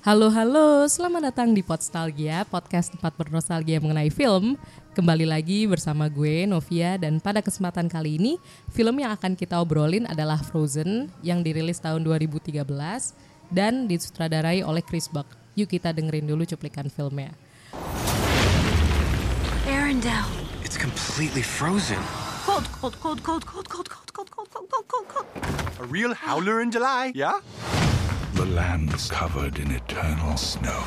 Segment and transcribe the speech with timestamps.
[0.00, 4.56] Halo halo, selamat datang di Podstalgia, podcast tempat bernostalgia mengenai film.
[4.96, 8.40] Kembali lagi bersama gue Novia dan pada kesempatan kali ini
[8.72, 12.64] film yang akan kita obrolin adalah Frozen yang dirilis tahun 2013
[13.52, 15.28] dan disutradarai oleh Chris Buck.
[15.52, 17.36] Yuk kita dengerin dulu cuplikan filmnya.
[19.68, 20.32] Arendelle.
[20.64, 22.00] It's completely frozen.
[22.48, 25.28] Cold, cold, cold, cold, cold, cold, cold, cold, cold, cold, cold, cold.
[25.76, 27.44] A real howler in July, yeah?
[28.34, 30.82] The land's covered in eternal snow.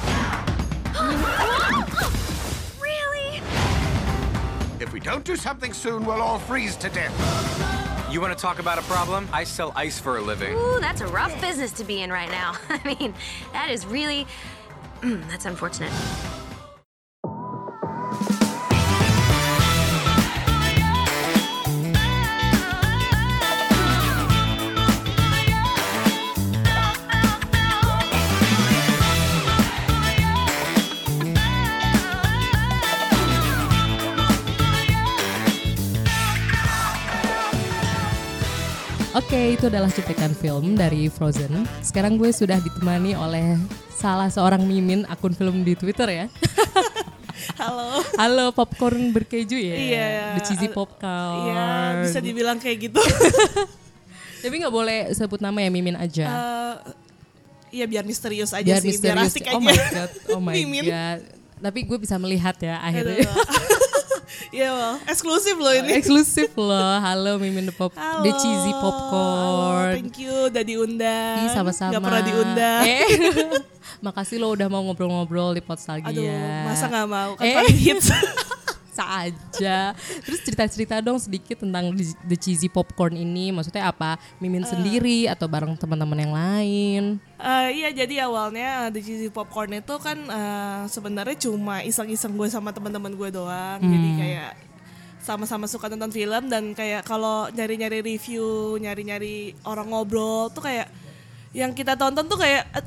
[2.81, 3.41] Really?
[4.79, 8.09] If we don't do something soon, we'll all freeze to death.
[8.11, 9.27] You want to talk about a problem?
[9.33, 10.55] I sell ice for a living.
[10.55, 12.55] Ooh, that's a rough business to be in right now.
[12.69, 13.13] I mean,
[13.53, 14.27] that is really.
[15.01, 15.91] Mm, that's unfortunate.
[39.13, 41.69] Oke, itu adalah cuplikan film dari Frozen.
[41.79, 43.61] Sekarang gue sudah ditemani oleh
[43.93, 46.25] salah seorang mimin akun film di Twitter ya.
[47.61, 48.01] Halo.
[48.17, 49.75] Halo, popcorn berkeju ya.
[49.75, 50.07] Iya.
[50.33, 51.45] The cheesy popcorn.
[51.45, 51.65] Iya,
[52.01, 53.01] bisa dibilang kayak gitu.
[54.41, 56.25] Tapi nggak boleh sebut nama ya Mimin aja.
[56.25, 56.75] Eh,
[57.73, 59.33] Iya biar misterius aja biar sih, biar misterius.
[59.33, 59.65] asik oh aja.
[59.65, 60.85] my god, oh my Mimin.
[60.85, 61.19] god.
[61.57, 63.25] Tapi gue bisa melihat ya akhirnya.
[64.49, 65.89] Iya, well, eksklusif loh ini.
[65.93, 66.93] Eksklusif loh.
[66.97, 68.21] Halo Mimin the Pop, Halo.
[68.21, 69.93] the cheesy Halo, popcorn.
[69.95, 71.37] thank you udah diundang.
[71.41, 71.91] Ih, sama-sama.
[71.91, 72.81] Gak pernah diundang.
[72.83, 73.07] Eh,
[74.05, 76.09] makasih lo udah mau ngobrol-ngobrol di Podstalgia.
[76.09, 76.27] Aduh,
[76.65, 77.33] masa gak mau?
[77.35, 77.55] Kan Eh.
[77.55, 77.77] paling
[78.93, 79.97] Saja.
[80.21, 81.89] Terus cerita-cerita dong sedikit tentang
[82.23, 83.49] the- cheesy popcorn ini.
[83.49, 84.15] Maksudnya apa?
[84.37, 84.69] Mimin Eh.
[84.69, 87.03] sendiri atau bareng teman-teman yang lain?
[87.35, 92.47] Eh, iya jadi awalnya uh, The Cheesy Popcorn itu kan eh, sebenarnya cuma iseng-iseng gue
[92.47, 93.79] sama teman-teman gue doang.
[93.79, 94.17] Jadi Hmm.
[94.17, 94.51] kayak
[95.19, 100.87] sama-sama suka nonton film dan kayak kalau nyari-nyari review, nyari-nyari orang ngobrol tuh kayak
[101.51, 102.85] yang kita tonton tuh kayak eh,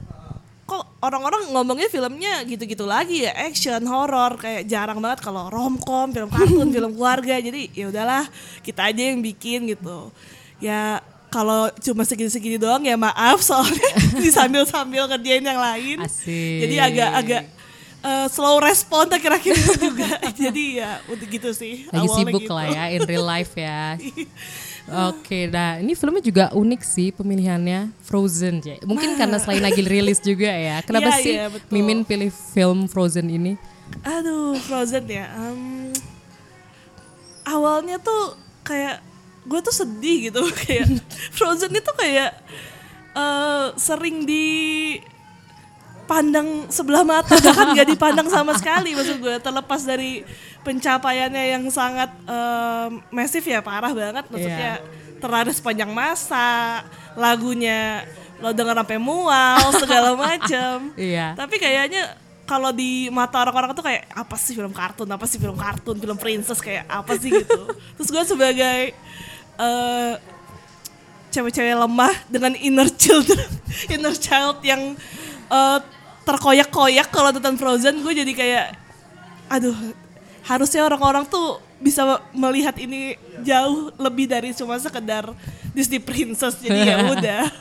[0.66, 6.26] kok orang-orang ngomongnya filmnya gitu-gitu lagi ya action horror kayak jarang banget kalau romcom film
[6.26, 8.26] kartun film keluarga jadi ya udahlah
[8.66, 10.10] kita aja yang bikin gitu
[10.58, 10.98] ya
[11.30, 13.90] kalau cuma segini-segini doang ya maaf soalnya
[14.22, 16.58] di sambil-sambil kerjain yang lain Asik.
[16.66, 17.42] jadi agak-agak
[18.02, 20.10] eh, slow respon akhir-akhir juga
[20.50, 22.54] jadi ya untuk gitu sih Lagi sibuk gitu.
[22.54, 23.94] lah ya in real life ya.
[24.86, 28.78] Oke, nah ini filmnya juga unik sih pemilihannya Frozen ya.
[28.86, 30.78] Mungkin karena selain lagi rilis juga ya.
[30.86, 31.70] Kenapa Iya, sih betul.
[31.74, 33.58] Mimin pilih film Frozen ini?
[34.06, 35.26] Aduh, Frozen ya.
[35.34, 35.90] Em,
[37.42, 39.02] awalnya tuh kayak
[39.46, 40.86] gue tuh sedih gitu kayak
[41.34, 42.30] Frozen itu kayak
[43.14, 44.46] eh, sering di
[46.06, 47.34] pandang sebelah mata.
[47.36, 49.36] Bahkan gak dipandang sama sekali maksud gue.
[49.42, 50.22] Terlepas dari
[50.62, 54.24] pencapaiannya yang sangat em, masif ya parah banget.
[54.30, 54.80] Maksudnya
[55.18, 56.82] terlalu sepanjang masa
[57.16, 58.04] lagunya
[58.36, 60.92] lo denger sampai mual segala macem.
[60.94, 61.32] Iya.
[61.32, 65.58] tapi kayaknya kalau di mata orang-orang tuh kayak apa sih film kartun, apa sih film
[65.58, 67.62] kartun, film princess kayak apa sih gitu.
[67.98, 68.94] Terus gue sebagai
[69.58, 70.12] eh,
[71.34, 73.50] cewek-cewek lemah dengan inner children,
[73.94, 74.94] inner child yang
[75.50, 75.78] eh,
[76.26, 78.66] terkoyak-koyak kalau nonton Frozen, gue jadi kayak,
[79.46, 79.94] aduh,
[80.42, 83.14] harusnya orang-orang tuh bisa melihat ini
[83.44, 85.30] jauh lebih dari cuma sekedar
[85.76, 86.58] Disney princess.
[86.58, 87.44] Jadi ya udah.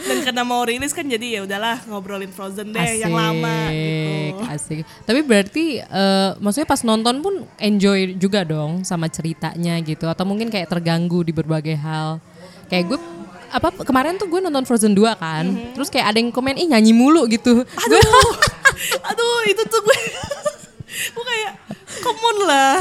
[0.00, 4.42] Dan karena mau rilis kan jadi ya udahlah ngobrolin Frozen deh yang lama gitu.
[4.48, 4.82] Asik.
[5.06, 10.48] Tapi berarti eh, maksudnya pas nonton pun enjoy juga dong sama ceritanya gitu atau mungkin
[10.50, 12.18] kayak terganggu di berbagai hal.
[12.66, 12.98] Kayak gue
[13.50, 15.44] apa kemarin tuh gue nonton Frozen 2 kan.
[15.74, 17.66] Terus kayak ada yang komen ih nyanyi mulu gitu.
[17.66, 18.00] Aduh,
[19.10, 19.98] aduh itu tuh gue,
[21.14, 21.52] gue kayak,
[22.00, 22.78] come on lah,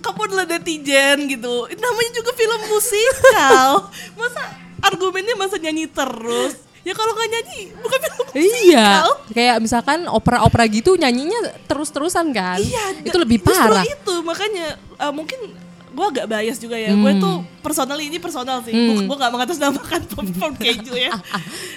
[0.00, 1.68] come on lah netizen gitu.
[1.68, 3.68] Namanya juga film musikal,
[4.20, 4.42] masa
[4.80, 6.64] argumennya masa nyanyi terus?
[6.86, 8.62] Ya kalau nggak nyanyi bukan film musikal.
[8.62, 8.90] Iya,
[9.34, 12.62] kayak misalkan opera-opera gitu nyanyinya terus-terusan kan.
[12.62, 13.82] Iya, itu lebih parah.
[13.82, 15.65] Itu makanya eh, mungkin
[15.96, 16.92] gue agak bias juga ya.
[16.92, 17.18] Gue Hmm.
[17.18, 18.70] tuh personally ini personal sih.
[18.70, 21.08] Gue gue gak mengatasnamakan popcorn keju ya.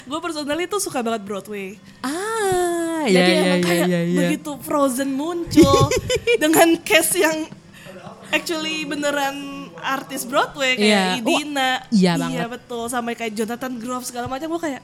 [0.04, 1.80] gue personally tuh suka banget Broadway.
[2.02, 4.00] Ah, iya Jadi iya emang iya kayak iya.
[4.04, 4.20] iya.
[4.22, 5.88] begitu Frozen muncul
[6.44, 7.48] dengan cast yang
[8.30, 9.36] actually beneran
[9.76, 11.16] artis Broadway Iya.
[11.16, 11.70] kayak Idina.
[11.80, 12.48] Oh, iya banget.
[12.52, 14.82] betul sampai kayak Jonathan Groff segala macam gue kayak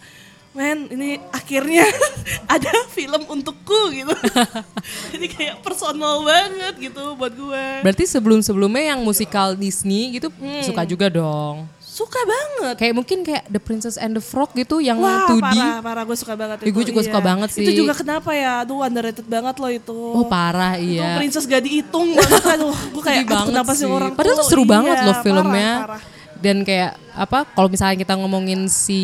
[0.56, 1.84] men ini akhirnya
[2.56, 4.16] ada film untukku gitu.
[5.12, 7.66] Jadi kayak personal banget gitu buat gue.
[7.84, 10.64] Berarti sebelum-sebelumnya yang musikal Disney gitu Hmm.
[10.64, 11.68] suka juga dong.
[11.80, 12.76] Suka banget.
[12.76, 15.40] Kayak mungkin kayak The Princess and the Frog gitu yang Wah 2D.
[15.40, 16.72] parah, parah gue suka banget itu.
[16.72, 17.08] gue juga iya.
[17.08, 17.78] suka banget Itu sih.
[17.78, 19.96] juga kenapa ya, aduh underrated banget loh itu.
[19.96, 21.16] Oh parah Itu iya.
[21.16, 24.72] princess gak dihitung banget, aduh gue kayak aduh, kenapa sih orang Padahal tuh seru iya,
[24.72, 25.72] banget loh parah, filmnya.
[25.80, 26.02] parah.
[26.36, 29.00] Dan kayak apa kalau misalnya kita ngomongin si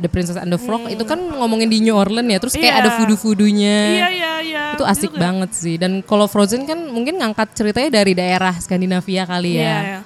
[0.00, 2.80] The Princess and the Frog itu kan ngomongin di New Orleans ya terus kayak Hmm.
[2.80, 2.88] Iya.
[2.88, 3.78] ada voodoo-voodoonya.
[3.84, 4.64] Iya iya iya.
[4.74, 5.76] Itu asik banget sih.
[5.76, 9.62] Dan kalau Frozen kan mungkin ngangkat ceritanya dari daerah Skandinavia kali ya.
[9.62, 10.00] Iya, iya.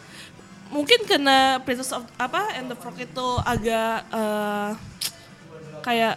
[0.69, 4.71] Mungkin karena Princess of apa and the Frog itu agak eh,
[5.81, 6.15] kayak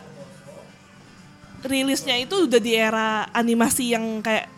[1.62, 4.50] rilisnya itu udah di era animasi yang kayak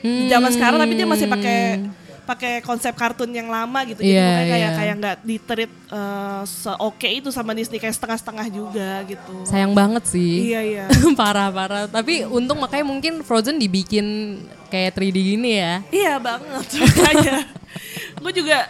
[0.00, 1.84] di zaman sekarang tapi dia masih pakai
[2.28, 4.04] pakai konsep kartun yang lama gitu.
[4.04, 4.76] Jadi makanya kayak iya.
[4.76, 9.48] kayak nggak diterit eh, seoke itu sama Disney kayak setengah-setengah juga gitu.
[9.48, 10.52] Sayang banget sih.
[10.52, 10.84] Iya iya.
[11.20, 11.88] Parah-parah.
[11.88, 14.38] Tapi untung makanya mungkin Frozen dibikin
[14.68, 15.80] kayak 3D gini ya.
[15.88, 17.48] Iya banget makanya.
[18.22, 18.68] gue juga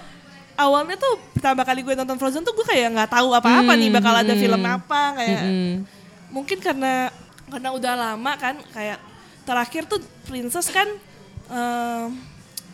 [0.55, 4.15] awalnya tuh pertama kali gue nonton Frozen tuh gue kayak nggak tahu apa-apa nih bakal
[4.15, 5.43] ada film apa kayak
[6.31, 7.11] mungkin karena
[7.49, 9.01] karena udah lama kan kayak
[9.49, 10.87] terakhir tuh Princess kan
[11.49, 12.07] eh,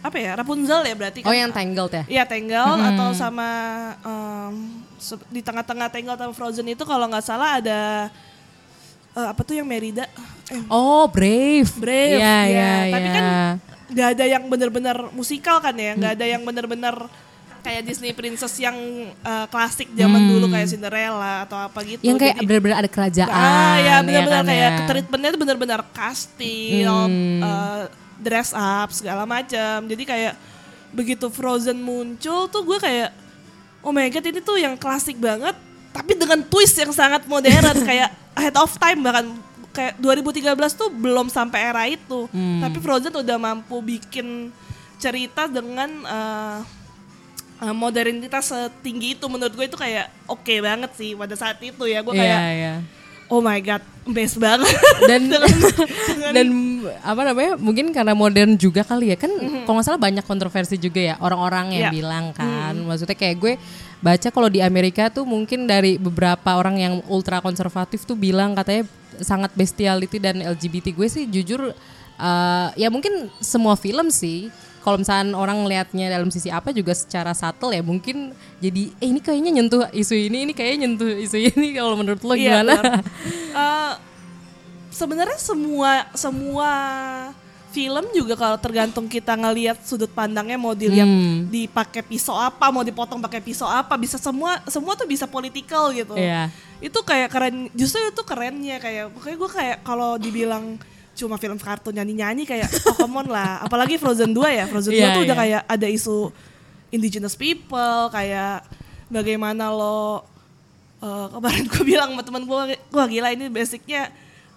[0.05, 2.05] apa ya Rapunzel ya berarti kan Oh yang Tangled ya?
[2.07, 3.49] Iya Tangled atau sama
[4.99, 8.13] se- di tengah-tengah Tangled sama Frozen itu kalau nggak salah ada
[9.13, 10.05] eh, apa tuh yang Merida
[10.47, 11.73] eh, Oh Brave.
[11.75, 12.45] Brave, Iya, ya.
[12.45, 13.15] iya, Tapi iya.
[13.17, 13.25] kan
[13.85, 16.97] nggak ada yang bener-bener musikal kan ya, nggak ada yang bener-bener
[17.61, 18.77] kayak Disney Princess yang
[19.21, 22.01] uh, klasik zaman dulu kayak Cinderella atau apa gitu.
[22.01, 22.09] Hmm.
[22.13, 23.33] Yang kayak benar-benar ada kerajaan.
[23.33, 24.85] ah ya bener-bener kan, kayak ya.
[24.85, 27.41] treatmentnya itu bener-bener kastil, Hmm.
[27.41, 27.83] uh,
[28.17, 29.85] dress up segala macam.
[29.85, 30.35] Jadi kayak
[30.91, 33.11] begitu Frozen muncul tuh gue kayak
[33.81, 35.53] oh my god ini tuh yang klasik banget,
[35.91, 39.27] tapi dengan twist yang sangat modern kayak ahead of time bahkan
[39.71, 42.63] kayak 2013 tuh belum sampai era itu, Hmm.
[42.63, 44.55] tapi Frozen udah mampu bikin
[44.97, 46.59] cerita dengan uh,
[47.59, 52.01] uh, modernitas setinggi itu menurut gue itu kayak oke banget sih pada saat itu ya
[52.01, 52.75] gue Iya, kayak iya.
[53.29, 54.69] Oh my god best banget
[55.09, 55.33] dan
[56.37, 56.47] dan
[57.01, 59.33] apa namanya mungkin karena modern juga kali ya kan
[59.65, 61.83] kalau nggak salah banyak kontroversi juga ya orang-orang yang.
[61.85, 61.91] Iya.
[61.93, 63.53] bilang kan maksudnya kayak gue
[64.05, 68.85] baca kalau di Amerika tuh mungkin dari beberapa orang yang ultra konservatif tuh bilang katanya
[69.21, 71.73] sangat bestiality dan LGBT gue sih jujur
[72.21, 74.53] eh, ya mungkin semua film sih
[74.85, 79.19] kalau misalnya orang ngelihatnya dalam sisi apa juga secara subtle ya mungkin jadi eh ini
[79.19, 82.73] kayaknya nyentuh isu ini ini kayaknya nyentuh isu ini kalau menurut lo Iya, gimana?
[82.77, 82.85] benar.
[83.55, 83.93] Eh,
[84.91, 86.71] sebenarnya semua semua
[87.71, 91.51] film juga kalau tergantung kita ngelihat sudut pandangnya mau dilihat Hmm.
[91.51, 96.15] dipakai pisau apa mau dipotong pakai pisau apa bisa semua semua tuh bisa political gitu
[96.15, 96.55] Iya.
[96.79, 100.79] itu kayak keren justru itu kerennya kayak kayak gue kayak kalau dibilang
[101.15, 104.91] cuma film kartun nyanyi nyanyi kayak oh come on lah apalagi Frozen 2 ya Frozen
[104.91, 105.43] 2 Iya, tuh udah iya.
[105.43, 106.17] kayak ada isu
[106.91, 107.79] indigenous people
[108.09, 108.67] kayak
[109.07, 110.27] bagaimana lo
[110.99, 114.11] eh, kemarin gue bilang sama teman gue wah gila ini basicnya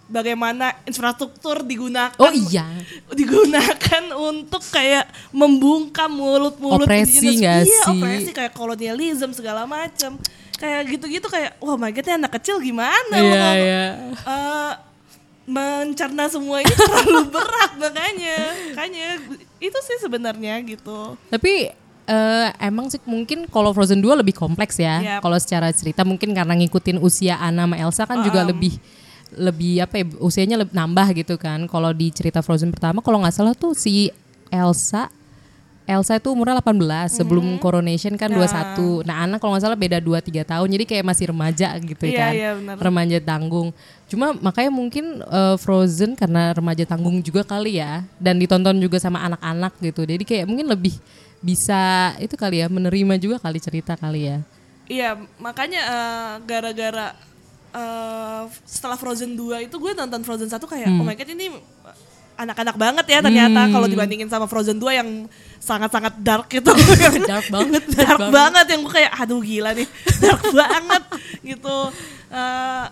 [0.08, 2.64] bagaimana infrastruktur digunakan Oh iya.
[3.12, 7.92] digunakan untuk kayak membungkam mulut-mulut Opresi indigenous- nggak iya, sih?
[7.92, 10.16] opresi kayak kolonialisme segala macam
[10.56, 13.84] kayak gitu-gitu kayak wah my god ini anak kecil gimana lo Iya, kalau, iya.
[14.26, 14.72] eh,
[15.48, 18.38] mencerna semua ini terlalu berat makanya
[18.76, 19.08] makanya
[19.64, 21.72] itu sih sebenarnya gitu Tapi
[22.08, 25.00] eh, emang sih mungkin kalau Frozen 2 lebih kompleks ya.
[25.00, 25.22] Yap.
[25.24, 28.76] Kalau secara cerita mungkin karena ngikutin usia Anna sama Elsa kan juga lebih
[29.36, 31.68] lebih apa ya usianya lebih nambah gitu kan.
[31.68, 34.12] Kalau di cerita Frozen pertama kalau nggak salah tuh si
[34.52, 35.12] Elsa
[35.88, 36.76] Elsa itu umurnya 18
[37.10, 39.08] sebelum coronation kan 21.
[39.08, 40.68] Nah, Anna kalau nggak salah beda 2 3 tahun.
[40.68, 42.32] Jadi kayak masih remaja gitu Iya, kan.
[42.36, 42.76] iya, benar.
[42.76, 43.72] Remaja tanggung.
[44.06, 49.24] Cuma makanya mungkin eh, Frozen karena remaja tanggung juga kali ya dan ditonton juga sama
[49.24, 50.04] anak-anak gitu.
[50.04, 50.92] Jadi kayak mungkin lebih
[51.40, 54.38] bisa itu kali ya menerima juga kali cerita kali ya.
[54.88, 57.16] Iya, makanya eh, gara-gara
[57.72, 61.00] eh, setelah Frozen 2 itu gue nonton Frozen 1 kayak Hmm.
[61.00, 61.48] oh my god ini
[62.38, 65.10] anak-anak banget ya ternyata kalau dibandingin sama Frozen 2 yang
[65.58, 66.70] sangat-sangat dark gitu.
[67.26, 68.32] Dark banget, dark dark banget.
[68.32, 71.04] banget yang gue kayak aduh gila nih, dark banget
[71.44, 71.78] gitu.
[72.30, 72.86] Eh,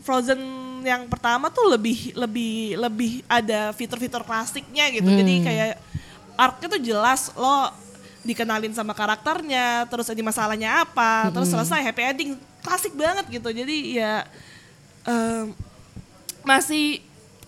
[0.00, 0.40] Frozen
[0.82, 5.06] yang pertama tuh lebih lebih lebih ada fitur-fitur klasiknya gitu.
[5.06, 5.44] Jadi Hmm.
[5.44, 5.68] kayak
[6.34, 7.74] arc-nya tuh jelas lo
[8.22, 11.58] dikenalin sama karakternya, terus ini masalahnya apa, terus Hmm.
[11.58, 13.50] selesai happy ending, klasik banget gitu.
[13.50, 14.26] Jadi ya
[15.02, 15.54] em,
[16.42, 17.02] masih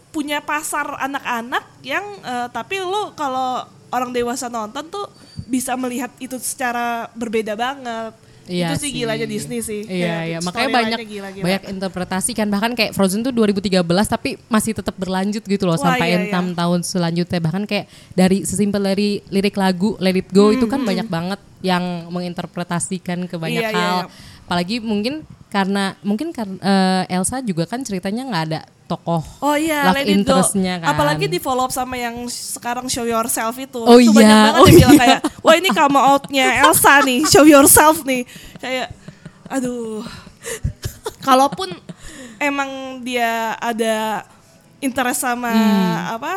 [0.09, 5.07] punya pasar anak-anak yang eh, tapi lo kalau orang dewasa nonton tuh
[5.45, 8.13] bisa melihat itu secara berbeda banget.
[8.45, 10.39] Iya itu sih gilanya Disney sih Iya, Kayak iya.
[10.41, 11.45] Makanya banyak gila-gila.
[11.45, 15.93] banyak interpretasi kan bahkan kayak Frozen tuh 2013 tapi masih tetap berlanjut gitu loh Wah,
[15.93, 16.57] sampai iya, enam iya.
[16.57, 20.81] tahun selanjutnya bahkan kayak dari sesimpel dari lirik lagu Let It Go itu Hmm, kan
[20.81, 23.99] banyak banget yang menginterpretasikan ke banyak Iya, iya, hal.
[24.01, 24.13] iya.
[24.49, 26.57] Apalagi mungkin karena mungkin karena
[27.05, 30.97] eh, Elsa juga kan ceritanya nggak ada tokoh Oh iya, love interestnya kan.
[30.97, 33.85] Apalagi di follow up sama yang sekarang Show Yourself itu.
[33.85, 35.01] Oh itu iya, banyak banget oh yang bilang iya.
[35.05, 38.25] kayak, wah ini come out-nya Elsa nih, Show Yourself nih.
[38.57, 38.89] Kayak,
[39.53, 40.01] aduh.
[41.21, 41.69] Kalaupun
[42.41, 44.25] emang dia ada
[44.81, 46.17] interest sama Hmm.
[46.17, 46.33] apa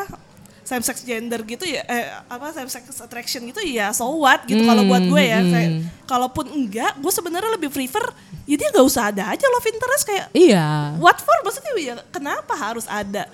[0.72, 4.64] same sex gender gitu ya eh, apa same sex attraction gitu ya so what gitu
[4.64, 5.72] kalau buat gue ya Hmm, kayak
[6.06, 8.08] kalaupun enggak gue sebenarnya lebih prefer
[8.44, 10.96] ya dia nggak usah ada aja love interest kayak Iya.
[10.98, 13.28] what for maksudnya ya kenapa harus ada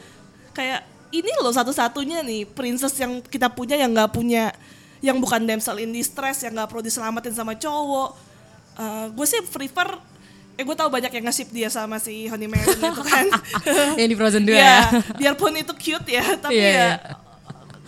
[0.52, 4.50] kayak ini loh satu-satunya nih princess yang kita punya yang nggak punya
[4.98, 8.26] yang bukan damsel in distress yang nggak perlu diselamatin sama cowok
[8.76, 9.90] Eh, gue sih prefer
[10.54, 13.26] eh gue tahu banyak yang nge-ship dia sama si Honey Melon itu kan
[13.98, 14.78] yang di Frozen 2 ya ya.
[15.14, 16.94] biarpun itu cute ya tapi Iya, ya iya.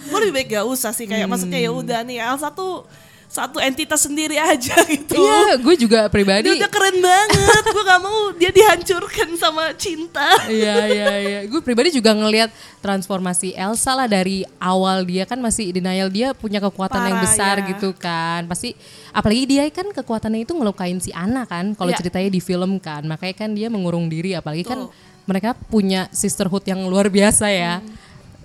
[0.01, 2.87] Gue lebih baik gak usah sih kayak maksudnya ya udah nih Elsa tuh
[3.29, 6.49] satu entitas sendiri aja gitu Iya, gue juga pribadi.
[6.49, 11.39] dia udah keren banget gue gak mau dia dihancurkan sama cinta Iya iya iya.
[11.45, 12.49] Gue pribadi juga ngelihat
[12.81, 17.55] transformasi Elsa lah dari awal dia kan masih denial dia punya kekuatan yang Parah, besar
[17.61, 17.65] ya.
[17.69, 18.49] gitu kan.
[18.49, 18.73] Pasti
[19.11, 22.01] apalagi dia kan kekuatannya itu ngelukain si Anna kan kalau Ya.
[22.01, 23.05] ceritanya di film kan.
[23.05, 24.89] Makanya kan dia mengurung diri apalagi kan
[25.23, 27.77] mereka punya sisterhood yang luar biasa ya.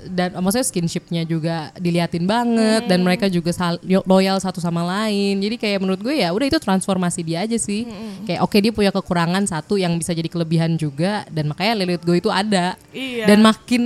[0.06, 5.38] Dan maksudnya skinshipnya juga diliatin banget dan mereka juga sal- loyal satu sama lain.
[5.38, 7.88] Jadi kayak menurut gue ya udah itu transformasi dia aja sih.
[8.24, 12.12] Kayak oke dia punya kekurangan satu yang bisa jadi kelebihan juga dan makanya Lilith Go
[12.12, 12.76] itu ada.
[12.90, 13.24] Iya.
[13.26, 13.82] Dan makin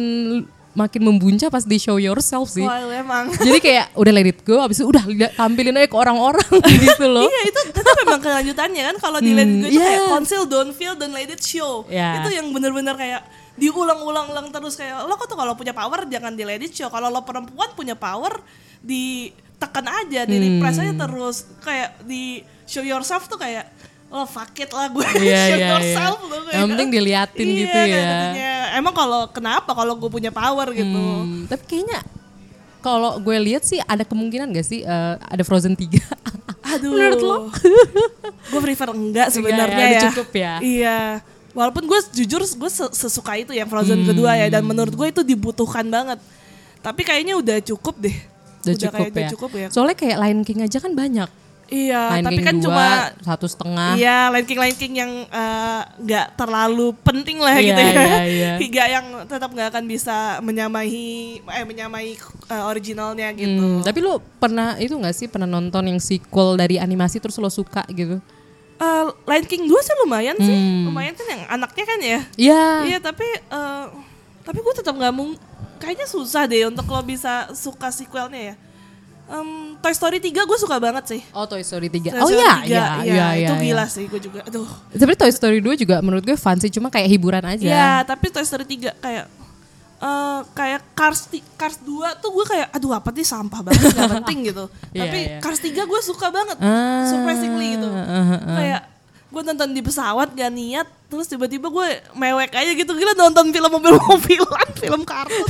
[0.77, 2.63] makin membuncah pas di show yourself sih.
[2.63, 5.03] Wah emang Jadi kayak udah let it go abis itu udah
[5.35, 6.47] tampilin aja ke orang-orang
[6.87, 7.27] gitu loh.
[7.27, 9.87] Iya itu itu memang kelanjutannya kan kalau di Let It Go itu iya.
[9.91, 12.23] kayak conceal don't feel don't let it show Iya.
[12.23, 13.27] itu yang bener-bener kayak
[13.59, 17.27] diulang-ulang-ulang terus kayak lo kok tuh kalau punya power jangan di it show kalau lo
[17.27, 18.39] perempuan punya power
[18.79, 23.67] ditekan aja di repress aja terus kayak di show yourself tuh kayak
[24.09, 25.69] oh fuck it lah gue Iya, show iya, iya.
[25.75, 27.87] yourself loh Yang penting diliatin Iya, gitu ya.
[27.99, 28.53] katanya.
[28.79, 30.87] emang kalau kenapa kalau gue punya power gitu
[31.19, 32.01] Hmm, tapi kayaknya
[32.79, 35.99] kalau gue lihat sih ada kemungkinan gak sih eh, ada Frozen 3
[36.69, 36.93] Aduh.
[36.93, 37.37] Menurut lo?
[38.53, 40.03] gue prefer enggak sebenarnya ya, ya.
[40.13, 40.55] cukup ya.
[40.61, 41.01] Iya.
[41.51, 45.23] Walaupun gue jujur gue se- sesuka itu yang Frozen kedua ya dan menurut gue itu
[45.23, 46.21] dibutuhkan banget.
[46.79, 48.17] Tapi kayaknya udah cukup deh.
[48.59, 49.31] udah cukup kayak udah ya.
[49.33, 49.69] cukup ya.
[49.71, 51.31] Soalnya kayak Lion King aja kan banyak.
[51.69, 52.87] Iya, Lion tapi King kan 2, cuma
[53.21, 53.91] satu setengah.
[53.97, 57.93] Iya, Lion King Lion King yang eh, nggak terlalu penting lah Iya, gitu ya.
[57.93, 58.53] iya, iya.
[58.65, 60.97] Hingga yang tetap nggak akan bisa menyamai
[61.39, 62.17] eh menyamai
[62.49, 63.61] eh, originalnya gitu.
[63.61, 67.53] Hmm, tapi lu pernah itu gak sih pernah nonton yang sequel dari animasi terus lo
[67.53, 68.17] suka gitu?
[68.79, 70.55] Eh, Lion King 2 sih lumayan sih.
[70.55, 70.87] Hmm.
[70.87, 72.21] Lumayan kan yang anaknya kan ya.
[72.39, 72.65] Iya.
[72.95, 73.85] Iya tapi eh,
[74.47, 75.35] tapi gue tetap nggak mau
[75.83, 78.57] kayaknya susah deh untuk lo bisa suka sequelnya ya.
[79.29, 81.21] Em, Toy Story 3 gue suka banget sih.
[81.37, 82.17] Oh Toy Story 3.
[82.17, 83.87] Toy oh iya, 3, iya, iya, itu iya, gila iya.
[83.91, 84.41] sih gue juga.
[84.47, 84.65] Aduh.
[84.95, 87.67] Tapi Toy Story 2 juga menurut gue fun sih, cuma kayak hiburan aja.
[87.67, 89.27] Iya, tapi Toy Story 3 kayak
[89.99, 94.39] eh kayak Cars Cars 2 tuh gue kayak aduh apa nih sampah banget gak penting
[94.47, 94.65] gitu.
[94.95, 95.39] Iya, tapi iya.
[95.43, 96.57] Cars 3 gue suka banget.
[96.63, 97.89] Ah, surprisingly gitu.
[97.91, 98.39] ah, ah.
[98.55, 98.81] Kayak
[99.29, 103.71] gue nonton di pesawat gak niat terus tiba-tiba gue mewek aja gitu gila nonton film
[103.73, 105.49] mobil-mobilan film kartun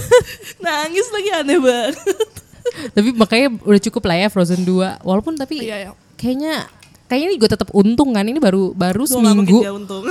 [0.58, 1.94] nangis lagi aneh banget
[2.94, 5.00] Tapi makanya udah cukup lah ya Frozen 2.
[5.00, 5.90] Walaupun tapi Iya, iya.
[6.14, 6.68] kayaknya
[7.06, 8.22] kayaknya ini gue tetap untung kan.
[8.22, 9.58] Ini baru baru makin seminggu.
[9.72, 10.04] untung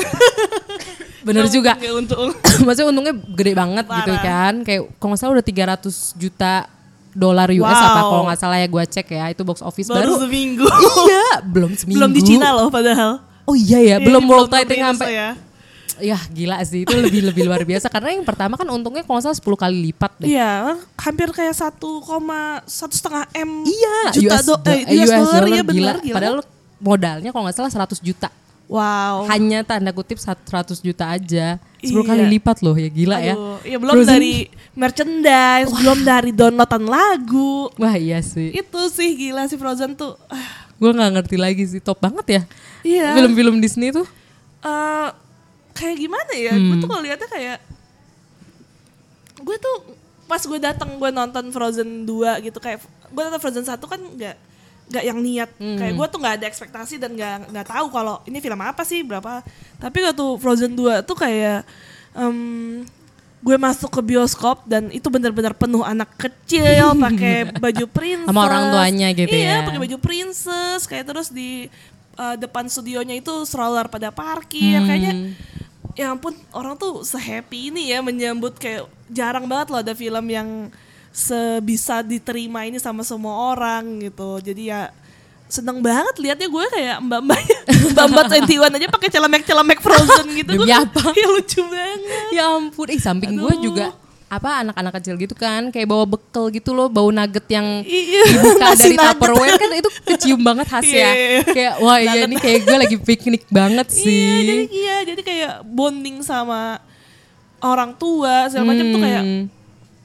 [1.27, 1.75] Bener juga.
[1.91, 2.31] untung
[2.65, 4.23] Maksudnya untungnya gede banget gitu Parah.
[4.23, 4.53] kan.
[4.63, 6.53] Kayak kalau nggak salah udah 300 juta
[7.11, 7.87] dolar US Wow.
[7.87, 10.13] apa kalau nggak salah ya gue cek ya itu box office baru, baru.
[10.21, 10.69] seminggu
[11.03, 11.97] iya, belum seminggu.
[11.97, 15.29] belum di Cina loh padahal Oh iya ya, Iya, belum ini worldwide Indonesia sampai ya.
[15.97, 19.33] Ya gila sih itu lebih lebih luar biasa karena yang pertama kan untungnya kalau salah
[19.33, 20.29] 10 kali lipat deh.
[20.29, 25.43] Iya, hampir kayak satu koma satu setengah m Iya, juta US, do, eh, US, dollar,
[25.43, 25.65] ya gila.
[25.65, 26.13] benar gila.
[26.13, 26.37] Padahal
[26.77, 28.29] modalnya kalau nggak salah 100 juta.
[28.67, 29.23] Wow.
[29.27, 31.57] Hanya tanda kutip sat- 100 juta aja.
[31.79, 32.01] 10 Iya.
[32.03, 33.33] kali lipat loh ya gila ya.
[33.33, 34.33] Aduh, iya belum Frozen- dari
[34.73, 37.69] merchandise, belum dari downloadan lagu.
[37.75, 38.49] Wah iya sih.
[38.51, 40.17] Itu sih gila sih Frozen tuh.
[40.27, 42.41] Ah, Gue nggak ngerti lagi sih top banget ya.
[42.83, 43.15] Iya.
[43.15, 44.05] Film-film Disney tuh.
[44.59, 45.09] eh,
[45.71, 46.51] kayak gimana ya?
[46.51, 46.65] Hmm.
[46.67, 47.57] Gue tuh ngeliatnya kayak
[49.37, 49.75] gue tuh
[50.25, 52.11] pas gue datang gue nonton Frozen 2
[52.43, 54.35] gitu kayak gue nonton Frozen 1 kan nggak
[54.87, 55.75] nggak yang niat Hmm.
[55.75, 59.01] kayak gue tuh nggak ada ekspektasi dan nggak nggak tahu kalau ini film apa sih
[59.01, 59.43] berapa
[59.75, 61.67] tapi waktu Frozen 2 tuh kayak
[62.13, 62.81] em,
[63.37, 68.63] gue masuk ke bioskop dan itu benar-benar penuh anak kecil pakai baju princess Sama orang
[68.71, 69.65] tuanya gitu iya ya.
[69.65, 71.67] pakai baju princess kayak terus di
[72.15, 74.87] eh, depan studionya itu stroller pada parkir Hmm.
[74.87, 75.13] kayaknya
[75.93, 80.69] ya ampun orang tuh sehappy ini ya menyambut kayak jarang banget loh ada film yang
[81.09, 84.39] sebisa diterima ini sama semua orang gitu.
[84.39, 84.89] Jadi ya
[85.47, 87.57] seneng banget liatnya gue kayak mbak mbaknya
[87.95, 90.51] mbak mbak 21 aja pakai celemek celemek frozen gitu.
[90.57, 91.03] Gua- apa?
[91.13, 91.99] ya lucu banget.
[92.29, 93.63] Ya ampun, ih samping gue Aduh.
[93.63, 93.87] juga
[94.27, 98.75] apa anak-anak kecil gitu kan kayak bawa bekal gitu loh bau nugget yang Iya, dibuka
[98.75, 99.55] dari tupperware.
[99.55, 101.41] Kan itu kecium banget khasnya Iya, iya.
[101.47, 105.53] kayak wah iya ini kayak gue lagi piknik banget Iya, jadi sih iya, jadi kayak
[105.63, 106.83] bonding sama
[107.57, 109.43] orang tua segala macam tuh kayak Hmm.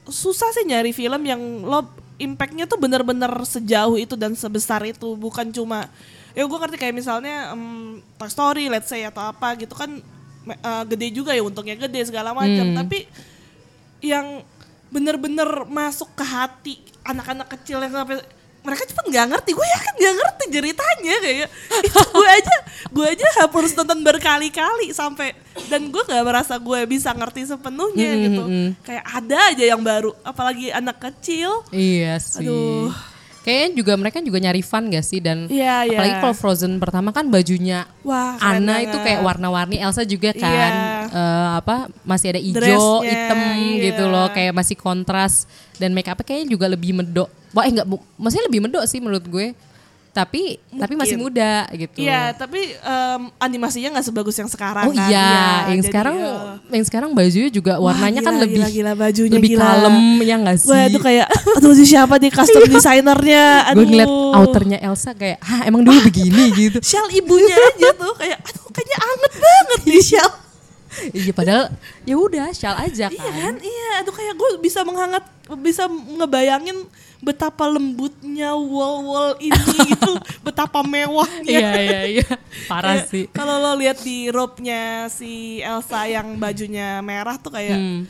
[0.05, 5.49] Susah sih nyari film yang lo impactnya tuh bener-bener sejauh itu dan sebesar itu bukan
[5.49, 5.89] cuma
[6.33, 10.01] ya gue ngerti kayak misalnya em, Toy Story let's say atau apa gitu kan
[10.45, 12.77] eh, gede juga ya untungnya gede segala macam Hmm.
[12.77, 13.05] tapi
[13.99, 14.43] yang
[14.89, 18.21] bener-bener masuk ke hati anak-anak kecil yang sampai
[18.63, 21.49] mereka cepet nggak ngerti gue yakin nggak ngerti ceritanya kayak
[21.83, 22.55] itu gue aja
[22.89, 25.35] gue aja harus nonton berkali-kali sampai
[25.67, 28.69] dan gue nggak merasa gue bisa ngerti sepenuhnya Mm, gitu mm, mm.
[28.87, 33.12] kayak ada aja yang baru apalagi anak kecil iya sih Aduh.
[33.43, 35.93] Kayaknya juga mereka juga nyari fun gak sih dan Iya, iya.
[35.93, 39.05] apalagi kalau Frozen pertama kan bajunya Wah, Anna itu banget.
[39.05, 40.67] kayak warna-warni Elsa juga kan Iya.
[41.11, 43.91] eh, apa masih ada hijau hitam iya.
[43.91, 45.45] gitu loh kayak masih kontras
[45.75, 47.85] dan make upnya kayaknya juga lebih medok wah eh enggak
[48.15, 49.51] maksudnya lebih medok sih menurut gue
[50.13, 51.33] tapi tapi masih Mungkin.
[51.33, 55.09] muda gitu Iya, tapi em, animasinya nggak sebagus yang sekarang Oh kan.
[55.09, 55.33] iya,
[55.67, 58.91] yang jadi, sekarang eh, yang sekarang bajunya juga Wah, warnanya kan gila, lebih gila, gila,
[58.93, 59.65] bajunya lebih gila.
[59.65, 60.69] kalem ya nggak sih?
[60.69, 61.27] Gue tuh kayak,
[61.57, 63.45] aduh si siapa di custom desainernya?
[63.67, 63.75] Aduh.
[63.75, 66.77] gue ngeliat outernya Elsa kayak, hah emang dulu begini gitu.
[66.77, 70.31] Shell ibunya aja tuh kayak, aduh kayaknya anget banget nih Shell.
[71.11, 71.63] Iya padahal
[72.03, 73.13] ya udah shawl aja kan.
[73.13, 73.89] Iya kan, iya.
[73.99, 75.23] Aduh kayak gue bisa menghangat,
[75.57, 76.85] bisa ngebayangin
[77.19, 79.55] betapa lembutnya wall-wall ini
[79.89, 81.47] gitu, betapa mewahnya.
[81.47, 82.27] Iya iya iya,
[82.67, 83.23] parah Kayak sih.
[83.27, 88.03] Kalau lo lihat di robe-nya si Elsa yang bajunya merah tuh kayak Hmm.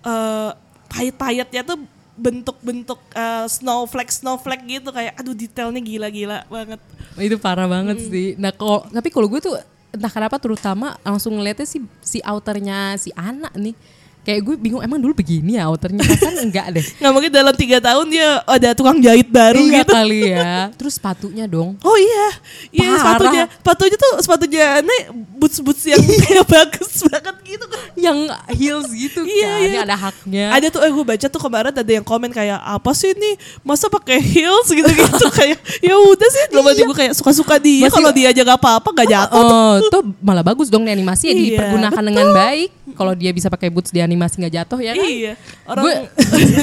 [0.00, 0.50] eh,
[0.86, 1.78] pahit-pahitnya tuh
[2.14, 6.80] bentuk-bentuk eh, snowflake snowflake gitu kayak aduh detailnya gila-gila banget.
[7.16, 8.06] Itu parah banget Hmm.
[8.06, 8.28] sih.
[8.36, 9.58] Nah kalau tapi kalau gue tuh
[9.90, 13.74] entah kenapa terutama langsung ngeliatnya si si outernya si anak nih.
[14.20, 16.84] Kayak gue bingung emang dulu begini ya outernya kan enggak deh.
[16.94, 19.90] Nggak mungkin dalam tiga tahun dia ada tukang jahit baru iya gitu.
[19.90, 20.52] kali ya.
[20.78, 21.80] Terus sepatunya dong.
[21.80, 22.70] Oh iya, Parah.
[22.70, 25.00] iya sepatunya, sepatunya tuh sepatunya aneh
[25.34, 27.80] boots boots yang kayak bagus banget gitu kan.
[27.94, 28.18] Yang
[28.54, 29.56] heels gitu Iya, kan.
[29.56, 29.66] iya.
[29.66, 30.44] Ini ada haknya.
[30.52, 33.88] Ada tuh, eh gue baca tuh kemarin ada yang komen kayak apa sih ini masa
[33.88, 38.10] pakai heels gitu-gitu kayak ya udah sih dalam hati gue kayak suka-suka dia Masih- kalau
[38.10, 39.40] dia aja gak apa-apa gak jatuh.
[39.40, 42.70] Oh, tuh malah bagus dong nih animasi ya Iya, dipergunakan dengan baik.
[42.90, 45.06] Kalau dia bisa pakai boots di animasi nggak jatuh ya kan?
[45.06, 45.32] Iya,
[45.64, 45.94] orang Gue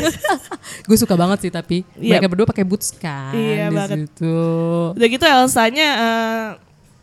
[0.87, 2.11] gue suka banget sih tapi Iya.
[2.13, 3.97] mereka berdua pakai boots kan Iya di banget.
[4.03, 4.39] situ.
[4.91, 6.47] udah gitu Elsanya eh,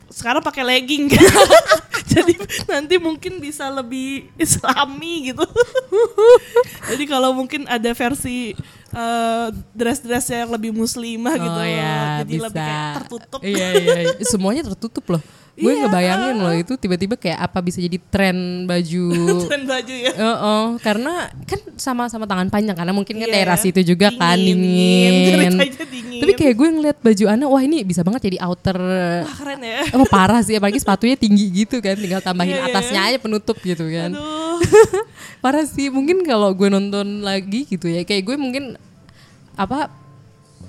[0.09, 1.25] sekarang pakai legging kan.
[2.15, 2.37] Jadi
[2.69, 5.43] nanti mungkin bisa lebih islami gitu.
[6.91, 8.55] Jadi kalau mungkin ada versi
[8.93, 11.59] eh, dress-dress yang lebih muslimah gitu.
[11.59, 12.45] Oh ya, Jadi bisa.
[12.47, 13.41] lebih kayak tertutup.
[13.43, 14.15] Iya iya, iya.
[14.23, 15.23] semuanya tertutup loh.
[15.55, 19.07] Gue Iya, ngebayangin loh itu tiba-tiba kayak apa bisa jadi tren baju.
[19.47, 20.11] Tren baju ya.
[20.11, 23.35] Heeh, karena kan sama-sama tangan panjang karena mungkin kan Iya.
[23.39, 25.55] daerah situ juga kan Dingin, dingin.
[25.95, 26.21] dingin.
[26.27, 28.79] Tapi kayak gue ngeliat baju Ana, wah ini bisa banget jadi outer.
[29.23, 29.81] Wah keren ya.
[29.95, 33.11] Oh parah sih, apalagi sepatunya tinggi gitu kan, tinggal tambahin Iya, iya, atasnya iya.
[33.15, 34.11] aja penutup gitu kan.
[34.11, 34.59] Aduh.
[35.45, 38.75] parah sih, mungkin kalau gue nonton lagi gitu ya, kayak gue mungkin
[39.55, 39.87] apa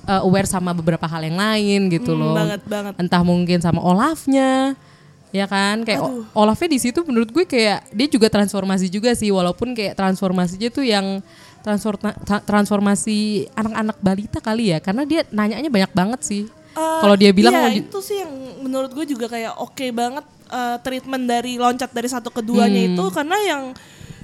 [0.05, 2.33] uh, aware sama beberapa hal yang lain gitu Hmm, loh.
[2.33, 2.93] banget, banget.
[2.95, 4.73] Entah mungkin sama Olafnya,
[5.29, 5.81] ya kan?
[5.81, 9.93] Kayak O- Olafnya di situ menurut gue kayak dia juga transformasi juga sih, walaupun kayak
[9.93, 11.19] transformasinya tuh yang
[11.59, 13.17] transfor- tra- transformasi
[13.51, 16.43] anak-anak balita kali ya, karena dia nanyanya banyak banget sih.
[16.71, 20.77] Eh, kalau dia bilang iya, itu sih yang menurut gue juga kayak oke banget eh,
[20.79, 22.89] treatment dari loncat dari satu ke duanya Hmm.
[22.91, 23.63] itu karena yang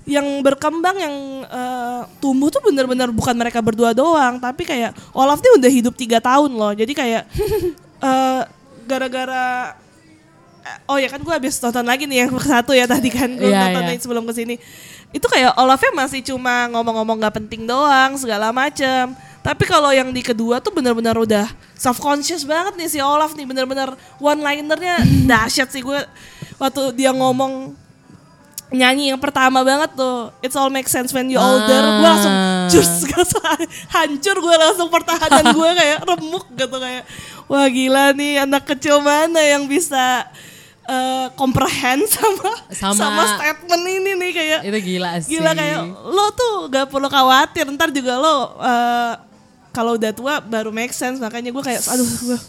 [0.09, 5.53] yang berkembang yang eh, tumbuh tuh bener-bener bukan mereka berdua doang tapi kayak Olaf nih
[5.61, 6.73] udah hidup tiga tahun loh.
[6.73, 7.23] Jadi kayak
[8.09, 8.41] eh,
[8.89, 9.77] gara-gara
[10.65, 13.49] eh, oh ya kan gue habis nonton lagi nih yang satu ya tadi kan gue
[13.49, 14.55] Iya, nonton nih sebelum ke sini
[15.11, 19.11] itu kayak Olafnya masih cuma ngomong-ngomong nggak penting doang segala macem.
[19.41, 23.45] Tapi kalau yang di kedua tuh benar-benar udah self conscious banget nih si Olaf nih
[23.45, 25.97] benar-benar one linernya dahsyat sih gue
[26.61, 27.73] waktu dia ngomong
[28.71, 30.31] nyanyi yang pertama banget tuh.
[30.39, 31.83] It's all make sense when you older.
[31.99, 32.35] Gue langsung
[32.71, 33.03] jus
[33.95, 37.03] hancur gue langsung pertahanan gue kayak remuk gitu kayak
[37.45, 40.23] wah gila nih anak kecil mana yang bisa
[40.81, 45.29] eh comprehend sama, Sama- sama statement ini nih kayak itu gila sih.
[45.31, 49.13] gila kayak lo tuh gak perlu khawatir ntar juga lo eh,
[49.71, 51.15] kalau udah tua baru make sense.
[51.15, 52.39] Makanya gue kayak aduh gue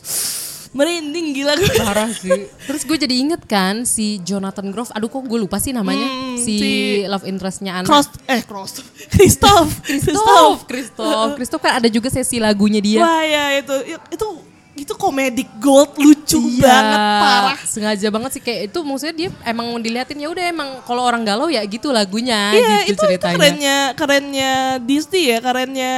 [0.72, 1.68] merinding gila gue.
[1.78, 2.48] Parah sih.
[2.64, 6.36] Terus gue jadi inget kan si Jonathan Groff, aduh kok gue lupa sih namanya, Hmm,
[6.36, 6.70] si, si
[7.04, 7.88] love interestnya anak.
[7.88, 8.72] Cross eh cross
[9.12, 13.00] Christoph Christoph, Christoph, Christoph kan ada juga sesi lagunya dia.
[13.00, 13.74] Wah ya itu
[14.08, 14.26] itu
[14.72, 17.56] itu komedic gold lucu Iya, banget parah.
[17.62, 21.20] Sengaja banget sih kayak itu maksudnya dia emang mau diliatin ya udah emang kalau orang
[21.22, 23.36] galau ya gitu lagunya Iya gitu itu itu ceritanya.
[23.36, 25.94] kerennya kerennya Disney ya kerennya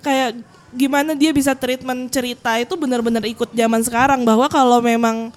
[0.00, 5.34] kayak gimana dia bisa treatment cerita itu benar-benar ikut zaman sekarang bahwa kalau memang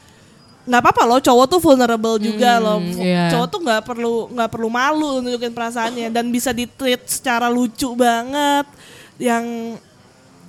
[0.64, 3.28] nggak apa-apa loh cowok tuh vulnerable juga loh iya.
[3.36, 8.64] cowok tuh nggak perlu nggak perlu malu nunjukin perasaannya dan bisa ditreat secara lucu banget
[9.20, 9.44] yang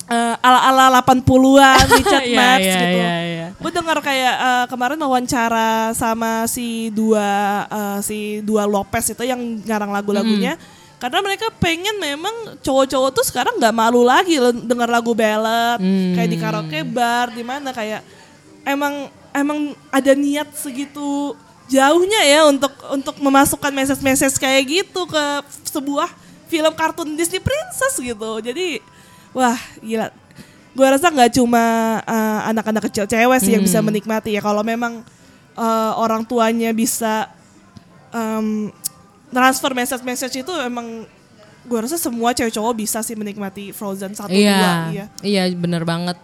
[0.06, 2.98] eh, ala-ala 80-an Richard Iya, Maps iya, gitu.
[2.98, 3.46] iya, iya.
[3.58, 7.30] Gue dengar kayak eh, kemarin wawancara sama si dua
[7.66, 10.54] eh, si dua Lopez itu yang ngarang lagu-lagunya.
[11.04, 15.76] Karena mereka pengen memang cowok-cowok tuh sekarang nggak malu lagi loh denger lagu ballad
[16.16, 18.00] kayak di karaoke bar di mana kayak
[18.64, 21.36] emang emang ada niat segitu
[21.68, 25.24] jauhnya ya untuk untuk memasukkan message-message kayak gitu ke
[25.68, 26.08] sebuah
[26.48, 28.40] film kartun Disney Princess gitu.
[28.40, 28.80] Jadi
[29.36, 30.08] wah gila.
[30.72, 34.40] Gue rasa nggak cuma uh, anak-anak kecil cewek sih yang bisa menikmati ya.
[34.40, 35.04] Kalau memang
[35.52, 37.28] uh, orang tuanya bisa
[38.08, 38.72] um,
[39.34, 41.02] transfer message-message itu emang
[41.64, 44.38] gue rasa semua cewek cowok bisa sih menikmati Frozen satu dua.
[44.38, 45.04] Iya, Iya.
[45.20, 46.14] iya bener banget.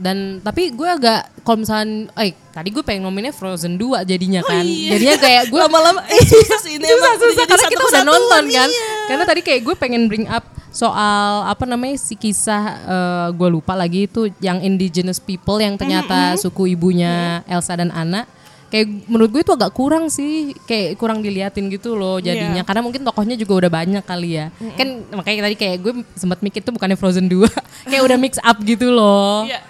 [0.00, 4.64] Dan tapi gue agak kalau misalnya, eh tadi gue pengen nominnya Frozen 2 jadinya kan.
[4.64, 4.96] iya.
[4.96, 8.68] Jadinya kayak gue Lama-lama eh susah sih ini susah susah karena kita udah nonton kan.
[8.72, 8.96] iya.
[9.04, 13.76] Karena tadi kayak gue pengen bring up soal apa namanya si kisah eh, gue lupa
[13.76, 18.24] lagi itu yang indigenous people yang ternyata suku ibunya Elsa dan Anna.
[18.70, 22.62] Kayak menurut gue itu agak kurang sih, kayak kurang diliatin gitu loh jadinya.
[22.62, 22.66] Iya.
[22.66, 24.46] Karena mungkin tokohnya juga udah banyak kali ya.
[24.78, 27.50] Kan makanya tadi kayak gue sempat mikir tuh bukannya Frozen 2,
[27.90, 29.42] kayak udah mix up gitu loh.
[29.50, 29.60] Iya.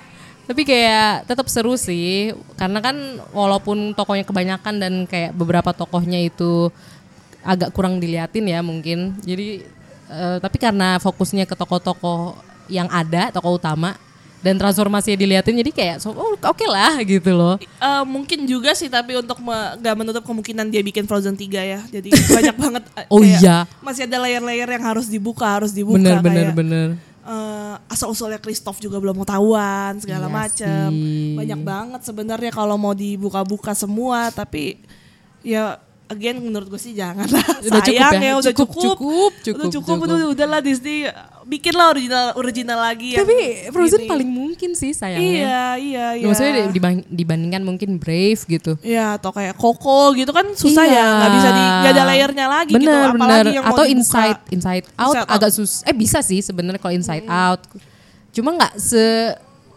[0.45, 2.97] Tapi kayak tetap seru sih, karena kan
[3.33, 6.69] walaupun tokohnya kebanyakan dan kayak beberapa tokohnya itu
[7.41, 9.17] agak kurang diliatin ya mungkin.
[9.25, 9.65] Jadi
[10.13, 12.37] eh, tapi karena fokusnya ke tokoh-tokoh
[12.69, 13.97] yang ada, tokoh utama
[14.41, 17.61] dan transformasinya diliatin jadi kayak so, oh, oke lah gitu loh.
[17.61, 21.81] Eh, mungkin juga sih tapi untuk me- gak menutup kemungkinan dia bikin Frozen 3 ya.
[21.85, 23.69] Jadi banyak banget eh, Oh iya.
[23.79, 26.89] Masih ada layer-layer yang harus dibuka, harus dibuka Bener bener kayak, bener.
[27.23, 31.37] eh, asal-usulnya Christoph juga belum mau tahuan segala Iya macem sih.
[31.37, 34.81] Banyak banget sebenarnya kalau mau dibuka-buka semua tapi
[35.41, 35.77] ya
[36.11, 37.47] again menurut gue sih jangan lah.
[37.63, 38.33] Udah cukup Sayang ya?
[38.35, 38.83] udah Cukup, cukup.
[38.85, 40.07] cukup, udah cukup, cukup, cukup.
[40.11, 41.07] udah udahlah Disney
[41.43, 44.09] bikinlah original original lagi Tapi Frozen ini.
[44.09, 45.23] paling mungkin sih sayangnya.
[45.23, 46.25] Iya, iya, iya.
[46.25, 48.75] Maksudnya dibang- dibandingkan mungkin Brave gitu.
[48.81, 50.95] Ya atau kayak Coco gitu kan susah Iya.
[50.97, 53.57] ya nggak bisa di nggak ada layernya lagi gitu bener, apalagi bener.
[53.57, 55.35] yang atau inside inside out Inside Out.
[55.37, 57.63] agak sus eh bisa sih sebenarnya kalau inside out
[58.31, 59.05] cuma nggak se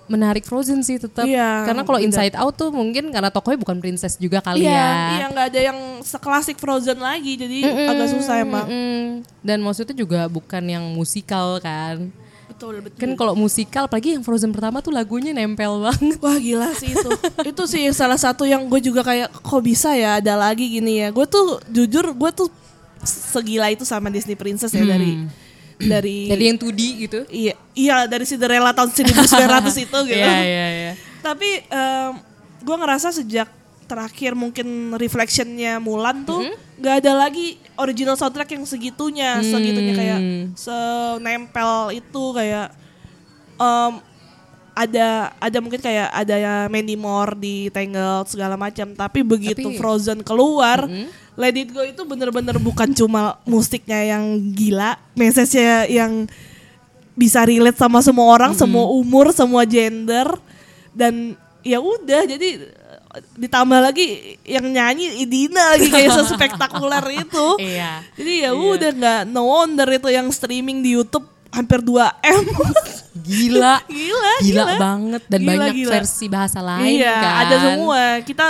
[0.04, 4.16] menarik Frozen sih tetap Iya, karena kalau inside out tuh mungkin karena tokohnya bukan princess
[4.16, 8.68] juga kali Iya, ya iya nggak ada yang seklasik Frozen lagi jadi agak susah emang.
[8.68, 9.04] Mm-mm.
[9.40, 12.12] dan maksudnya juga bukan yang musikal kan
[12.44, 13.00] Betul betul.
[13.00, 17.10] kan kalau musikal apalagi yang Frozen pertama tuh lagunya nempel banget Wah gila sih itu.
[17.50, 21.10] itu sih salah satu yang gue juga kayak kok bisa ya ada lagi gini ya.
[21.10, 22.48] Gue tuh jujur gue tuh
[23.04, 25.26] segila itu sama Disney Princess ya dari
[25.94, 30.18] dari jadi yang 2D gitu iya iya dari Cinderella tahun 1900 itu gitu.
[30.18, 31.64] Iya iya iya Tapi
[32.60, 33.48] gue ngerasa sejak
[33.84, 36.40] terakhir mungkin reflectionnya Mulan tuh
[36.80, 40.20] nggak ada lagi original soundtrack yang segitunya, segitunya kayak
[40.56, 42.72] senempel itu kayak
[43.56, 43.94] em,
[44.74, 48.90] ada ada mungkin kayak ada ya Mandy Moore di Tangled segala macam.
[48.92, 50.90] Tapi begitu Tapi- Frozen keluar,
[51.34, 56.30] Let It Go itu bener-bener bukan cuma musiknya yang gila, message-nya yang
[57.14, 60.30] bisa relate sama semua orang, semua umur, semua gender
[60.94, 61.34] dan
[61.66, 67.48] ya udah jadi eh, ditambah lagi yang nyanyi Idina lagi kayak sespektakuler itu.
[67.62, 68.02] Iya.
[68.14, 72.46] Jadi ya udah nggak no wonder itu yang streaming di YouTube hampir 2 m.
[73.30, 75.92] gila gila, gila banget dan Gila, banyak gila.
[76.02, 78.02] versi bahasa lain iya, kan ada semua.
[78.26, 78.48] Kita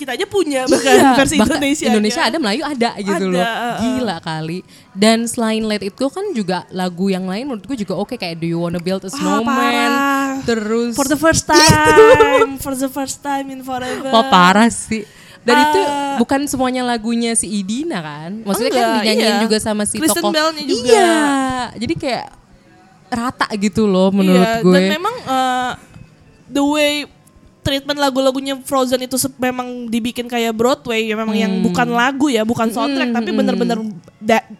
[0.00, 1.86] kita aja punya bahkan Iya, versi bahkan Indonesia.
[1.86, 2.36] Indonesia ada.
[2.40, 3.46] Melayu ada gitu Ada, loh.
[3.78, 4.58] gila kali.
[4.90, 8.36] Dan selain Let It Go kan juga lagu yang lain menurut gue juga oke kayak
[8.36, 10.40] Do You Wanna Build a Snowman parah.
[10.42, 14.08] terus For the first time, for the first time in forever.
[14.08, 15.04] Wah parah sih.
[15.40, 15.80] Dan Uh, itu
[16.18, 18.44] bukan semuanya lagunya si Idina kan?
[18.44, 19.40] Maksudnya kan Enggak, dinyanyiin iya.
[19.40, 20.32] juga sama si Kristen tokoh.
[20.32, 20.88] Bell-nya juga.
[20.90, 21.16] iya.
[21.76, 22.26] Jadi kayak
[23.08, 24.74] rata gitu loh menurut iya, gue.
[24.76, 25.72] Dan memang uh,
[26.46, 27.08] the way
[27.60, 31.64] treatment lagu-lagunya Frozen itu memang dibikin kayak Broadway ya memang yang Hmm.
[31.64, 33.78] bukan lagu ya, bukan soundtrack tapi bener-bener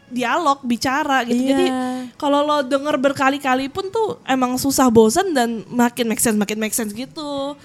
[0.06, 1.38] dialog, bicara gitu.
[1.38, 1.48] Iya.
[1.50, 1.66] Jadi
[2.14, 6.74] kalau lo denger berkali-kali pun tuh emang susah bosan dan makin make sense, makin make
[6.74, 7.56] sense gitu.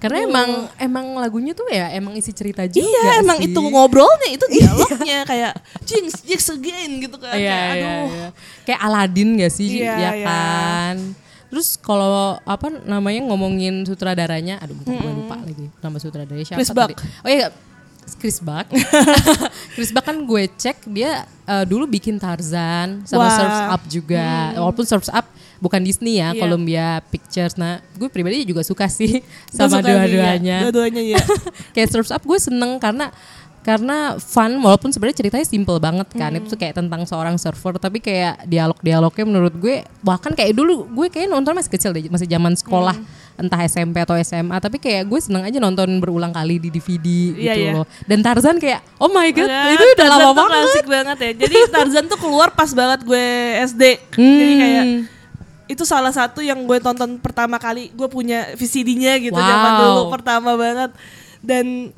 [0.00, 0.50] Karena emang
[0.80, 3.52] emang lagunya tuh ya emang isi cerita juga Iya, emang sih.
[3.52, 5.52] itu ngobrolnya, itu dialognya kayak
[5.84, 7.36] jinx, jinx again gitu kan.
[7.36, 8.04] Iya, Kayak, iya, aduh.
[8.08, 8.28] iya.
[8.64, 9.68] Kayak Aladin gak sih?
[9.76, 10.24] Iya, ya iya.
[10.24, 10.96] kan.
[11.50, 16.88] Terus kalau apa namanya ngomongin sutradaranya, aduh gue lupa lagi nama sutradaranya siapa Chris Buck.
[16.88, 17.10] tadi?
[17.20, 17.46] Oh iya,
[18.16, 18.66] Chris Buck.
[19.74, 23.34] Chris Buck kan gue cek dia eh, dulu bikin Tarzan sama Wah.
[23.34, 24.54] Surf's Up juga.
[24.56, 25.26] Walaupun Surf's Up
[25.58, 26.40] bukan Disney ya, Iya.
[26.40, 27.54] Columbia Pictures.
[27.54, 30.56] Nah, gue pribadi juga suka sih sama suka sih, dua-duanya.
[30.56, 30.64] ya.
[30.64, 31.22] Dua-duanya ya.
[31.74, 33.10] kayak Surf's Up gue seneng karena
[33.60, 38.00] karena fun walaupun sebenarnya ceritanya simple banget kan itu tuh kayak tentang seorang surfer tapi
[38.00, 42.56] kayak dialog-dialognya menurut gue bahkan kayak dulu gue kayak nonton masih kecil deh masih zaman
[42.56, 42.96] sekolah
[43.36, 47.04] entah SMP atau SMA tapi kayak gue seneng aja nonton berulang kali di DVD
[47.36, 47.72] Iya, gitu iya.
[47.76, 50.86] loh dan Tarzan kayak oh my god Ya, itu udah Tarzan lama tuh banget klasik
[50.88, 51.30] banget ya.
[51.38, 53.26] Jadi Tarzan tuh keluar pas banget gue
[53.66, 53.82] SD.
[54.08, 54.56] Jadi Hmm.
[54.56, 54.84] kayak
[55.68, 57.92] itu salah satu yang gue tonton pertama kali.
[57.92, 59.46] Gue punya VCD-nya gitu Wow.
[59.46, 60.90] zaman dulu pertama banget.
[61.40, 61.94] Dan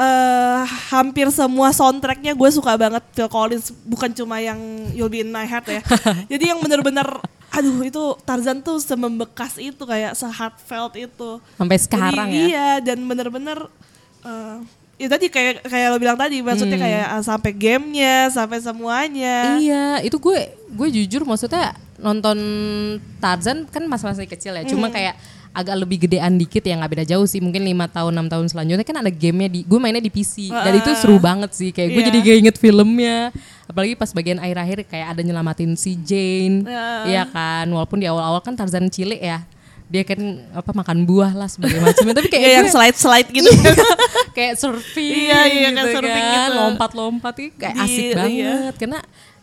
[0.00, 4.56] eh hampir semua soundtracknya gue suka banget Phil Collins bukan cuma yang
[4.96, 5.82] You'll Be in My Heart ya
[6.32, 7.04] jadi yang bener-bener
[7.50, 12.98] aduh itu Tarzan tuh semembekas itu kayak se-heartfelt itu sampai sekarang jadi, ya Iya, dan
[13.04, 13.58] bener-bener
[14.24, 14.58] eh
[15.00, 16.84] ya tadi kayak kayak lo bilang tadi, maksudnya Hmm.
[16.84, 19.56] kayak ah, sampai gamenya, sampai semuanya.
[19.56, 22.36] Iya, itu gue gue jujur maksudnya nonton
[23.16, 24.62] Tarzan kan masa-masa kecil ya.
[24.62, 24.72] Hmm.
[24.76, 25.16] Cuma kayak
[25.50, 27.38] agak lebih gedean dikit ya nggak beda jauh sih.
[27.38, 30.72] Mungkin lima tahun enam tahun selanjutnya kan ada gamenya di gue mainnya di PC dan
[30.72, 31.70] itu seru banget sih.
[31.70, 32.08] Kayak gue Iya.
[32.08, 33.16] jadi kayak inget filmnya.
[33.64, 36.62] Apalagi pas bagian akhir-akhir kayak ada nyelamatin si Jane.
[37.04, 37.66] Iya kan.
[37.66, 39.42] Walaupun di awal-awal kan Tarzan cilik ya.
[39.86, 40.22] Dia kan
[40.54, 43.50] apa makan buah lah sebagai macamnya tapi kayak Kayak yang gue- slide-slide gitu.
[44.38, 46.58] kayak surfing Iya, iya, kayak gitu surfing kan, gitu.
[46.62, 48.14] lompat-lompat itu kayak Di- asik iya.
[48.14, 48.98] banget karena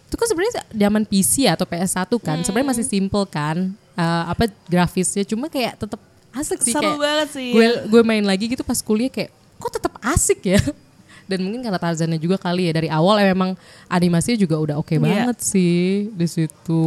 [0.07, 5.25] itu kan sebenarnya zaman PC atau PS1 kan sebenarnya masih simple kan eh, apa grafisnya.
[5.25, 5.99] Cuma kayak tetap
[6.31, 7.49] asik sih Seru kayak banget sih.
[7.49, 10.61] gue gue main lagi gitu pas kuliah kayak kok tetap asik ya?
[11.29, 13.51] Dan mungkin karena Tarzannya juga kali ya dari awal ya memang
[13.85, 15.01] animasinya juga udah oke Iya.
[15.01, 16.85] banget sih di situ.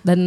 [0.00, 0.20] Dan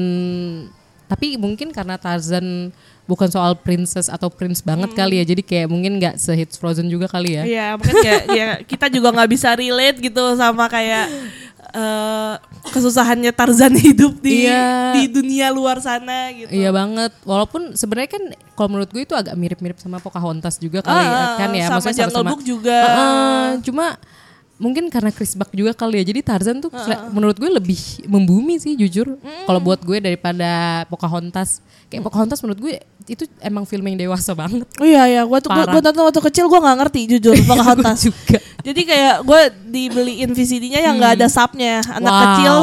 [1.08, 2.76] tapi mungkin karena Tarzan
[3.08, 7.08] bukan soal princess atau prince banget kali ya jadi kayak mungkin nggak sehits Frozen juga
[7.08, 7.44] kali ya.
[7.48, 11.08] Iya, mungkin ya, ya kita juga nggak bisa relate gitu sama kayak
[11.70, 12.34] eh,
[12.68, 14.94] kesusahannya Tarzan hidup di Iya.
[14.94, 16.50] di dunia luar sana gitu.
[16.50, 17.12] Iya banget.
[17.22, 21.50] Walaupun sebenarnya kan kalau menurut gue itu agak mirip-mirip sama Pocahontas juga kali Ah, kan
[21.52, 21.66] ya.
[21.66, 22.78] sama Maksudnya Jungle Book juga.
[22.78, 23.86] Heeh, cuma
[24.58, 26.06] mungkin karena Chris Buck juga kali ya.
[26.06, 29.18] Jadi Tarzan tuh sele- menurut gue lebih membumi sih jujur.
[29.44, 31.62] Kalau buat gue daripada Pocahontas.
[31.88, 32.74] Kayak Pocahontas menurut gue
[33.08, 34.68] itu emang film yang dewasa banget.
[34.76, 38.04] Oh iya iya, gua tuh gua tonton waktu kecil gua nggak ngerti jujur Pocahontas.
[38.04, 38.40] Gue juga.
[38.60, 41.80] Jadi kayak gue dibeliin VCD-nya yang nggak ada subnya.
[41.88, 42.20] Anak Wow.
[42.20, 42.56] kecil,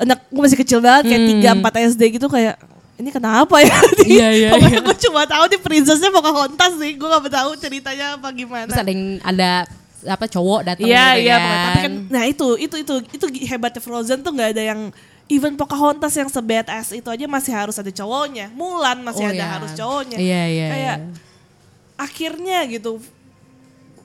[0.00, 2.56] anak gue masih kecil banget kayak tiga empat SD gitu kayak
[2.96, 3.76] ini kenapa ya?
[4.08, 4.80] Iya, iya, iya.
[4.80, 6.96] gue cuma tahu di princessnya Pocahontas sih.
[6.96, 8.72] Gue gak tahu ceritanya apa gimana.
[8.72, 9.50] Terus ada yang ada
[10.06, 11.64] apa cowok datang Iya gitu iya, kan.
[11.66, 14.80] tapi kan nah itu itu itu itu hebatnya Frozen tuh nggak ada yang
[15.26, 18.46] even Pocahontas yang sebad ass itu aja masih harus ada cowoknya.
[18.54, 19.48] Mulan masih Oh, ada iya.
[19.58, 20.18] harus cowoknya.
[20.22, 21.10] Iya, iya, Kayak iya.
[21.98, 23.02] akhirnya gitu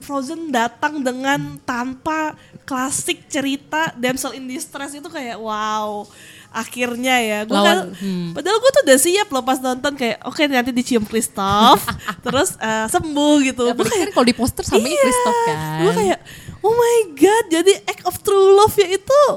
[0.01, 2.33] Frozen datang dengan tanpa
[2.65, 6.09] klasik cerita damsel in distress itu kayak wow
[6.51, 8.35] akhirnya ya gue Lawan- kan hmm.
[8.35, 11.79] padahal gue tuh udah siap loh pas nonton kayak oke nanti dicium Kristoff
[12.25, 14.99] terus eh, sembuh gitu Gua Apalagi kan kalau di poster sama Iya.
[14.99, 15.57] Kristoff kan.
[15.79, 16.19] Gue kayak,
[16.59, 19.21] oh my god, jadi act of true love ya itu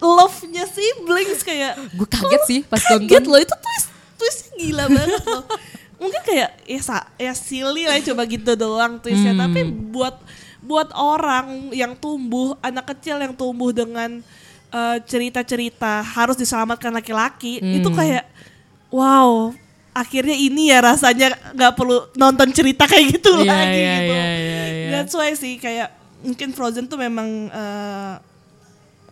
[0.00, 1.74] love-nya siblings kayak.
[1.92, 3.30] Gue kaget sih pas Kaget nonton.
[3.30, 5.44] loh, itu twist, twistnya gila banget loh.
[6.02, 9.32] Mungkin kayak, ya, sa- ya silly lah coba gitu doang twistnya.
[9.32, 9.42] Hmm.
[9.42, 10.16] Tapi buat
[10.60, 14.20] buat orang yang tumbuh, anak kecil yang tumbuh dengan
[14.74, 17.94] eh, cerita-cerita harus diselamatkan laki-laki, itu Hmm.
[17.94, 18.24] kayak,
[18.90, 19.54] wow,
[19.90, 24.10] akhirnya ini ya rasanya nggak perlu nonton cerita kayak gitu Iya, lagi iya, gitu.
[24.10, 24.88] iya, iya, iya.
[24.90, 28.14] That's why sih kayak mungkin Frozen tuh memang eh,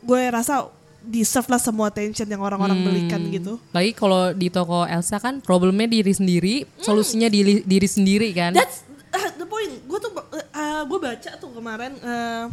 [0.03, 0.67] gue rasa
[1.01, 2.87] deserve lah semua attention yang orang-orang Hmm.
[2.87, 3.59] belikan gitu.
[3.71, 8.51] Lagi kalau di toko Elsa kan problemnya diri sendiri, solusinya diri, diri sendiri kan.
[8.51, 9.83] That's uh, the point.
[9.83, 12.47] Gue tuh uh, gue baca tuh kemarin uh,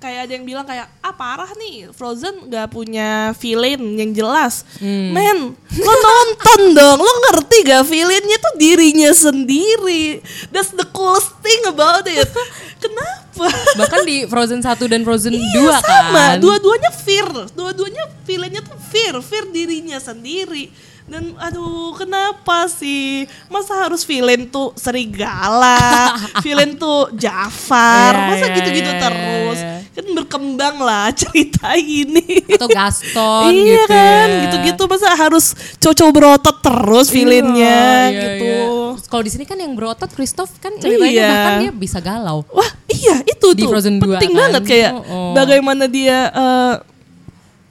[0.00, 4.64] kayak ada yang bilang kayak ah parah nih Frozen nggak punya villain yang jelas.
[4.80, 5.12] Hmm.
[5.12, 10.24] Men, lo nonton dong, lo ngerti gak villainnya tuh dirinya sendiri.
[10.48, 12.26] That's the coolest thing about it.
[12.82, 13.52] Kenapa?
[13.76, 16.40] Bahkan di Frozen 1 dan Frozen 2 Iya sama, kan.
[16.40, 20.72] dua-duanya fear, dua-duanya villainnya tuh fear, fear dirinya sendiri.
[21.10, 23.26] Dan aduh kenapa sih?
[23.50, 26.14] Masa harus villain tuh serigala,
[26.46, 29.58] villain tuh Jafar, Iya, masa iya, gitu-gitu iya, terus?
[29.58, 29.74] iya.
[29.90, 32.46] Kan berkembang lah cerita ini.
[32.46, 34.40] Atau Gaston iya gitu kan, ya.
[34.46, 38.46] gitu-gitu masa harus coco berotot terus villainnya Iya, iya, gitu.
[38.46, 38.68] iya.
[39.02, 41.26] Kalau di sini kan yang berotot Christoph kan ceritanya Iya.
[41.28, 42.46] bahkan dia bisa galau.
[42.48, 44.40] Wah iya itu Di tuh Frozen 2 penting kan?
[44.46, 45.32] banget kayak Oh, oh.
[45.34, 46.74] bagaimana dia eh,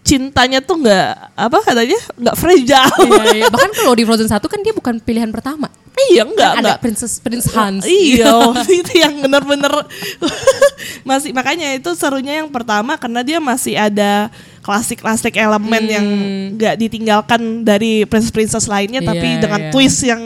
[0.02, 2.98] cintanya tuh nggak apa katanya nggak fragile.
[3.06, 3.46] Iya, iya.
[3.52, 5.70] Bahkan kalau di Frozen 1 kan dia bukan pilihan pertama.
[6.00, 6.80] iya enggak Kan ada enggak.
[6.80, 7.84] Princess Prince Hans.
[7.84, 8.32] Iya,
[8.80, 9.70] itu yang bener-bener
[11.10, 14.32] masih makanya itu serunya yang pertama karena dia masih ada
[14.70, 16.06] klasik-klasik elemen yang
[16.54, 19.28] nggak ditinggalkan dari princess-princess lainnya tapi Hmm.
[19.30, 19.72] Iya, dengan iya.
[19.72, 20.22] twist yang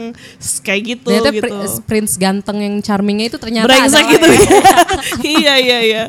[0.60, 1.42] kayak gitu Ternyata gitu.
[1.42, 4.26] Pri- Prince ganteng yang charmingnya itu ternyata Brengsek gitu.
[5.40, 6.02] iya iya iya.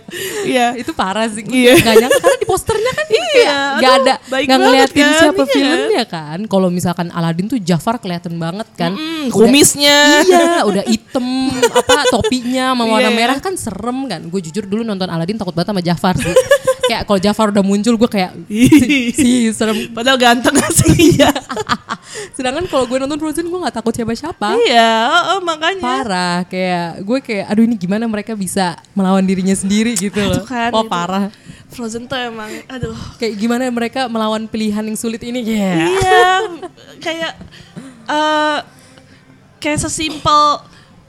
[0.44, 0.68] Iya.
[0.76, 1.42] itu parah sih.
[1.42, 1.80] Iya.
[1.80, 5.52] Gak nyangka karena di posternya kan Iya, gak ada gak ngeliatin kan, siapa iya.
[5.52, 6.40] filmnya kan.
[6.46, 8.92] Kalau misalkan Aladdin tuh Jafar kelihatan banget kan.
[8.92, 9.98] Mm, Udah- kumisnya.
[10.22, 11.26] iya, udah hitam
[11.72, 13.16] apa topinya sama warna Iya.
[13.16, 14.22] merah kan serem kan.
[14.26, 16.28] Gue jujur dulu nonton Aladdin takut banget sama Jafar sih.
[16.90, 19.92] kayak kalau Jafar udah muncul gue kayak si, si serem.
[19.92, 21.32] Padahal ganteng sih ya.
[22.38, 24.56] Sedangkan kalau gue nonton Frozen gue nggak takut siapa-siapa.
[24.66, 25.84] iya, oh, makanya.
[25.84, 30.42] Parah kayak gue kayak aduh ini gimana mereka bisa melawan dirinya sendiri gitu loh.
[30.42, 30.92] Itu kan, oh gitu.
[30.92, 31.26] parah.
[31.72, 32.96] Frozen tuh emang aduh.
[33.20, 35.76] Kayak gimana mereka melawan pilihan yang sulit ini ya.
[35.92, 36.28] Iya,
[37.04, 37.32] kayak
[38.06, 38.60] eh
[39.60, 40.62] kayak sesimpel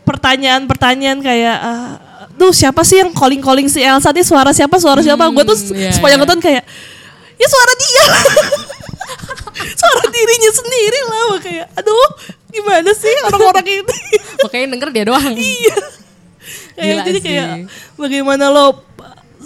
[0.07, 1.93] pertanyaan-pertanyaan kayak eh,
[2.37, 5.93] Duh siapa sih yang calling-calling si Elsa nih suara siapa suara siapa gue tuh iya,
[5.93, 6.25] sepanjang iya.
[6.25, 6.63] nonton kayak
[7.37, 8.05] ya suara dia
[9.81, 12.09] suara dirinya sendiri lah kayak aduh
[12.49, 13.99] gimana sih orang-orang ini
[14.45, 15.35] Makanya denger dia doang.
[15.37, 15.77] iya
[16.77, 17.25] kayak Gila jadi sih.
[17.25, 17.49] kayak
[17.97, 18.85] bagaimana lo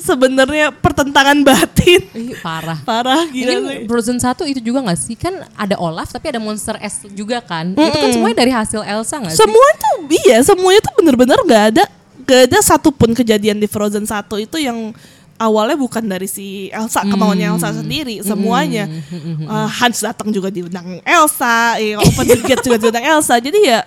[0.01, 2.79] sebenarnya pertentangan batin Ih, parah.
[2.83, 3.61] parah gila.
[3.61, 5.15] Mungkin Frozen 1 itu juga gak sih?
[5.15, 7.77] Kan ada Olaf tapi ada Monster S juga kan.
[7.77, 9.39] Itu kan semuanya dari hasil Elsa gak sih?
[9.45, 11.85] Semua tuh iya, semuanya tuh bener-bener gak ada
[12.23, 14.93] gak ada satupun kejadian di Frozen 1 itu yang
[15.37, 18.85] awalnya bukan dari si Elsa kemauannya Elsa sendiri semuanya.
[18.87, 23.41] Eh, Hans datang juga diundang Elsa eh, Open the Gate juga diundang Elsa.
[23.41, 23.81] Jadi ya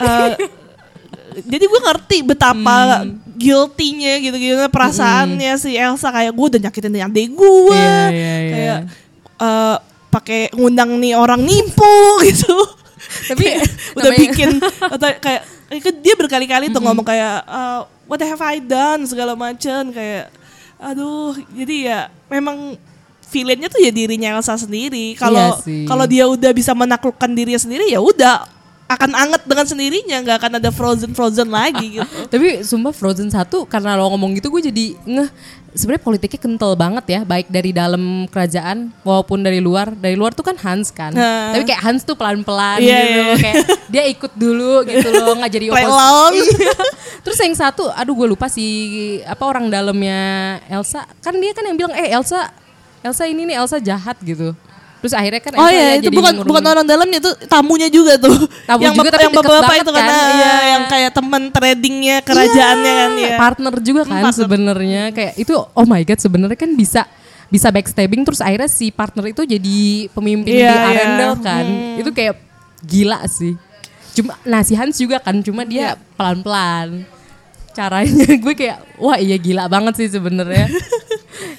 [0.00, 0.30] eh,
[1.36, 3.04] jadi gue ngerti betapa
[3.36, 6.08] guilty-nya gitu gitu perasaannya si Elsa.
[6.08, 8.50] Kayak gue udah nyakitin adik gue Iya, iya, iya.
[8.50, 8.78] kayak
[9.36, 9.76] eh,
[10.08, 11.92] pakai ngundang nih orang nipu
[12.28, 12.56] gitu.
[13.28, 13.44] Tapi
[13.94, 18.62] udah namanya- bikin atau kayak kan dia berkali-kali tuh ngomong kayak eh, what have I
[18.62, 19.02] done?
[19.06, 20.30] segala macam kayak
[20.78, 21.34] aduh.
[21.52, 22.78] Jadi ya memang
[23.26, 25.18] villainnya tuh ya dirinya Elsa sendiri.
[25.18, 28.55] Kalau Iya kalau dia udah bisa menaklukkan dirinya sendiri ya udah
[28.86, 33.42] akan anget dengan sendirinya nggak akan ada frozen frozen lagi gitu Tapi sumpah Frozen 1
[33.66, 35.28] karena lo ngomong gitu gue jadi ngeh
[35.72, 40.42] sebenarnya politiknya kental banget ya baik dari dalam kerajaan maupun dari luar dari luar tuh
[40.42, 41.50] kan Hans kan Nah.
[41.50, 43.34] tapi kayak Hans tuh pelan-pelan Iya, gitu iya.
[43.36, 46.32] kayak dia ikut dulu gitu loh nggak jadi Play opos- along.
[46.38, 46.74] Iya.
[47.20, 48.64] terus yang satu aduh gue lupa si
[49.20, 50.20] apa orang dalamnya
[50.66, 52.54] Elsa kan dia kan yang bilang eh Elsa
[53.02, 54.54] Elsa ini nih Elsa jahat gitu
[54.96, 58.32] terus akhirnya kan Oh ya iya itu bukan bukan orang dalamnya itu tamunya juga tuh.
[58.64, 60.52] Tamu yang juga tapi yang bapak-bapak itu kan, kan, iya.
[60.74, 63.36] yang kayak teman tradingnya kerajaannya kan ya.
[63.38, 67.04] partner juga kan sebenarnya kayak itu oh my god sebenarnya kan bisa
[67.46, 69.78] bisa backstabbing terus akhirnya si partner itu jadi
[70.10, 70.88] pemimpin Iya, di iya.
[70.90, 71.66] Arendelle kan
[72.02, 72.34] itu kayak
[72.82, 73.54] gila sih
[74.16, 76.16] cuma nah si Hans juga kan cuma dia Iya.
[76.18, 77.06] pelan-pelan
[77.70, 80.66] caranya gue kayak wah iya gila banget sih sebenarnya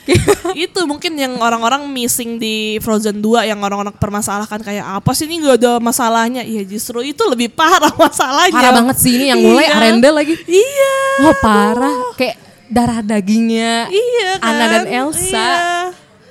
[0.58, 5.42] itu mungkin yang orang-orang missing di Frozen 2 yang orang-orang permasalahkan kayak apa sih ini
[5.42, 6.42] gak ada masalahnya.
[6.42, 8.56] Iya justru itu lebih parah masalahnya.
[8.56, 9.76] parah banget sih ini yang mulai Iya.
[9.76, 10.96] Arendelle lagi Iya.
[11.22, 12.36] wah parah kayak
[12.68, 14.48] darah dagingnya Iya kan.
[14.48, 15.56] Anna dan Elsa Iya.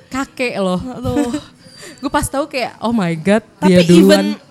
[0.09, 1.33] kakek loh Aduh.
[2.01, 4.46] gue pas tahu kayak oh my god Tapi dia duluan even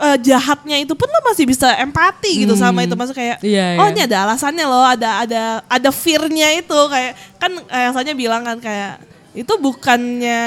[0.00, 3.84] eh, jahatnya itu pun lo masih bisa empati gitu sama itu masuk kayak Iya, oh
[3.84, 3.92] iya.
[3.92, 8.58] ini ada alasannya loh ada ada ada fearnya itu kayak kan eh, Elsanya bilang kan
[8.58, 10.42] kayak itu bukannya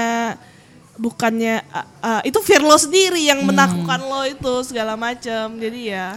[0.96, 3.50] bukannya eh, eh, itu fear lo sendiri yang Hmm.
[3.50, 6.08] menaklukkan lo itu segala macam jadi ya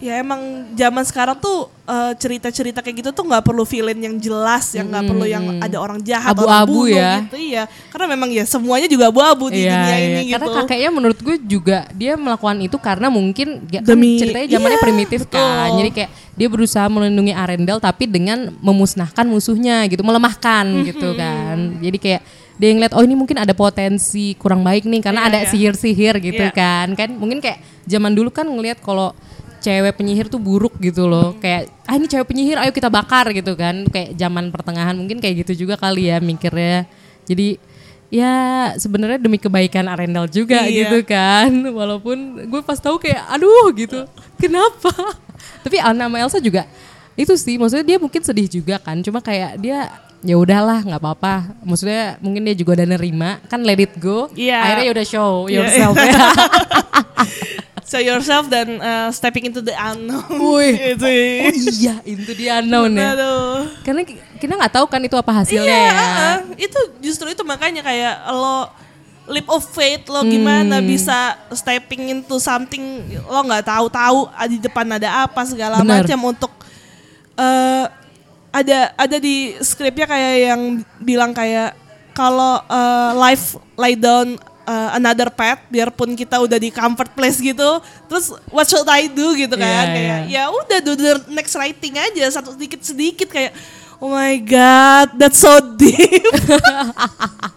[0.00, 0.40] ya emang
[0.72, 5.04] zaman sekarang tuh eh, cerita-cerita kayak gitu tuh nggak perlu villain yang jelas yang nggak
[5.04, 6.48] perlu yang ada orang jahat orang Hmm.
[6.56, 7.12] Abu-abu bunuh ya.
[7.22, 10.90] gitu iya karena memang ya semuanya juga abu-abu di dunia ini gitu Iya, Karena kakeknya
[10.90, 15.20] menurut gue juga dia melakukan itu karena mungkin ya kan Demi- ceritanya zamannya iya, primitif
[15.22, 15.36] kan.
[15.36, 15.76] betul.
[15.78, 20.86] Jadi kayak dia berusaha melindungi Arendelle tapi dengan memusnahkan musuhnya gitu, melemahkan Mm-hmm.
[20.88, 21.56] gitu kan.
[21.78, 22.22] Jadi kayak
[22.56, 25.48] dia ngeliat oh ini mungkin ada potensi kurang baik nih karena Iya, ada iya.
[25.48, 26.52] sihir-sihir gitu Iya.
[26.52, 26.86] kan.
[26.92, 29.12] Kan mungkin kayak zaman dulu kan ngelihat kalau
[29.60, 31.32] cewek penyihir tuh buruk gitu loh.
[31.32, 31.42] Mm-hmm.
[31.44, 33.84] Kayak ah ini cewek penyihir ayo kita bakar gitu kan.
[33.86, 36.88] Kayak zaman pertengahan mungkin kayak gitu juga kali ya mikirnya.
[37.24, 37.60] Jadi
[38.10, 38.34] ya
[38.74, 40.90] sebenarnya demi kebaikan Arendelle juga Iya.
[40.90, 41.46] gitu kan
[41.78, 44.02] walaupun gue pas tahu kayak aduh gitu
[44.34, 44.90] kenapa
[45.62, 46.66] tapi Anna sama Elsa juga
[47.14, 49.94] itu sih maksudnya dia mungkin sedih juga kan cuma kayak dia
[50.26, 54.58] ya udahlah nggak apa-apa maksudnya mungkin dia juga udah nerima kan let it go Iya.
[54.58, 55.54] akhirnya ya udah show Iya.
[55.62, 56.10] yourself ya
[57.90, 60.30] So yourself dan uh, stepping into the unknown.
[60.30, 60.78] Wih.
[60.94, 61.10] Gitu.
[61.10, 63.66] oh iya itu dia unknown ya Aduh.
[63.82, 66.36] karena ki- kita nggak tahu kan itu apa hasilnya Iya, ya uh-uh.
[66.56, 68.70] itu justru itu makanya kayak lo
[69.26, 70.86] leap of faith lo gimana Hmm.
[70.86, 71.18] bisa
[71.50, 72.82] stepping into something
[73.20, 76.52] lo nggak tahu-tahu ah, di depan ada apa segala macam untuk
[77.34, 77.84] eh
[78.50, 80.62] ada ada di skripnya kayak yang
[80.98, 81.74] bilang kayak
[82.12, 87.80] kalau eh, life lay down eh, another path biarpun kita udah di comfort place gitu
[88.10, 89.86] terus what should I do gitu kan?
[89.90, 90.42] Iya, kayak iya.
[90.48, 93.52] ya udah do the next writing aja satu sedikit sedikit kayak
[94.00, 96.24] oh my god that's so deep.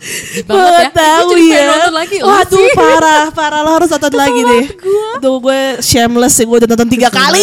[0.04, 1.00] Deep banget ya.
[1.00, 1.64] tahu Gue ya.
[1.72, 2.18] nonton lagi.
[2.20, 3.60] Oh, waduh parah parah.
[3.64, 4.66] Lo harus nonton lagi deh.
[5.16, 6.44] Aduh gue shameless sih.
[6.44, 7.40] Gue udah nonton tiga kali.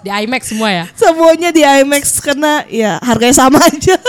[0.00, 0.84] Di IMAX semua ya.
[1.00, 4.00] semuanya di IMAX karena ya harganya sama aja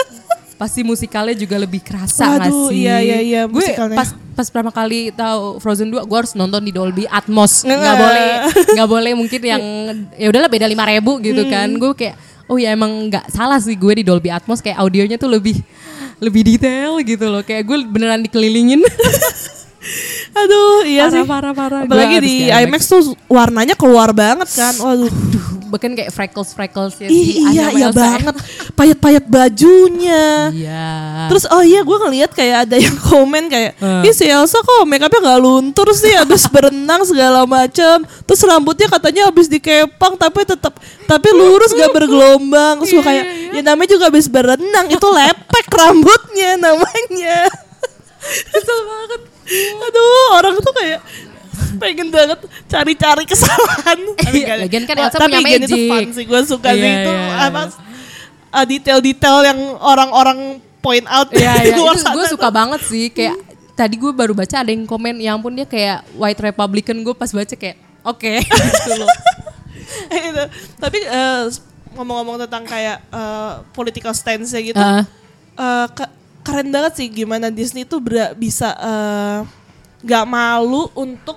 [0.58, 2.82] Pasti musikalnya juga lebih kerasa Waduh, sih?
[2.82, 3.62] iya, iya, iya, Gue
[3.94, 7.62] pas pas pertama kali tahu Frozen 2, gue harus nonton di Dolby Atmos.
[7.62, 8.28] Nggak boleh,
[8.76, 9.62] nggak boleh mungkin yang
[10.18, 11.52] ya udahlah beda lima ribu gitu Hmm.
[11.54, 11.70] kan.
[11.78, 12.18] Gue kayak
[12.50, 15.62] oh ya emang nggak salah sih gue di Dolby Atmos kayak audionya tuh lebih
[16.18, 17.46] lebih detail gitu loh.
[17.46, 18.82] Kayak gue beneran dikelilingin.
[20.38, 21.82] aduh iya parah, sih parah, parah.
[21.86, 25.10] Gue apalagi di IMAX tuh warnanya keluar banget kan waduh
[25.68, 28.34] Bahkan kayak freckles freckles ya Ih, iya iya banget.
[28.74, 30.50] Payet-payet bajunya.
[30.50, 30.90] Iya.
[31.28, 34.02] Terus oh iya gue ngeliat kayak ada yang komen kayak Hmm.
[34.02, 38.88] Ih si Elsa kok make upnya gak luntur sih Habis berenang segala macam Terus rambutnya
[38.88, 42.82] katanya habis dikepang Tapi tetap Tapi lurus gak bergelombang.
[42.82, 47.46] Terus gue Iya, kayak Ya namanya juga habis berenang Itu lepek rambutnya namanya.
[48.52, 49.22] Kesel banget.
[49.80, 51.00] Aduh orang tuh kayak
[51.82, 54.00] pengen banget cari-cari kesalahan.
[54.20, 55.90] Tapi Iya, nggak- lagian kan Elsa tapi punya again itu magic.
[55.90, 57.62] fun sih, gue suka sih Iya, itu iya, apa
[58.50, 60.40] uh, detail-detail yang orang-orang
[60.80, 61.76] point out Iya, di iya.
[61.76, 63.06] luar Itu sana gue suka banget sih.
[63.10, 63.36] Kayak
[63.74, 66.98] tadi gue baru baca ada yang komen, ya ampun dia kayak White Republican.
[67.00, 69.10] Gue pas baca kayak, oke gitu loh.
[70.08, 70.44] Itu.
[70.78, 71.44] Tapi eh,
[71.92, 75.04] ngomong-ngomong tentang kayak eh, political stance-nya gitu, Ah.
[75.54, 78.00] eh, ke- keren banget sih gimana Disney tuh
[78.34, 79.40] bisa eh,
[80.00, 81.36] nggak malu untuk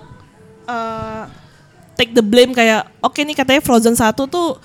[0.71, 1.23] eh,
[1.99, 4.57] take the blame kayak oke nih katanya Frozen 1 tuh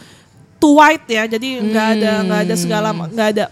[0.56, 3.46] too white ya jadi nggak ada nggak ada segala nggak ada.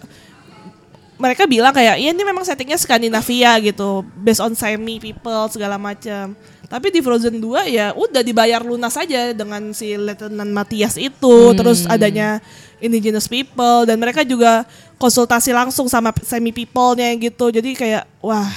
[1.14, 6.34] Mereka bilang kayak ya ini memang settingnya Skandinavia gitu based on semi people segala macam
[6.74, 11.86] tapi di Frozen 2 ya udah dibayar lunas aja dengan si Lieutenant Matthias itu terus
[11.86, 12.42] adanya
[12.82, 14.66] indigenous people dan mereka juga
[14.98, 17.54] konsultasi langsung sama semi people-nya gitu.
[17.54, 18.50] Jadi kayak wah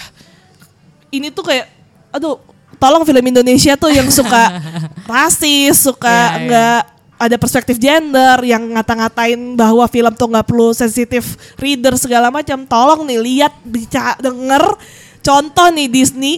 [1.13, 1.69] ini tuh kayak
[2.09, 2.41] aduh
[2.77, 4.61] tolong film Indonesia tuh yang suka
[5.11, 6.45] rasis suka Iya, iya.
[6.45, 6.81] nggak
[7.17, 12.61] ada perspektif gender yang ngata-ngatain bahwa film tuh nggak perlu sensitif reader segala macam.
[12.61, 14.77] Tolong nih lihat bicara denger.
[15.25, 16.37] Contoh nih Disney.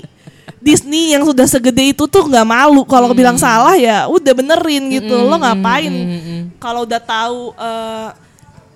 [0.59, 2.87] Disney yang sudah segede itu tuh nggak malu.
[2.87, 5.19] Kalau bilang salah ya udah benerin gitu.
[5.27, 5.91] Lo ngapain?
[6.59, 8.09] kalau udah tahu eh,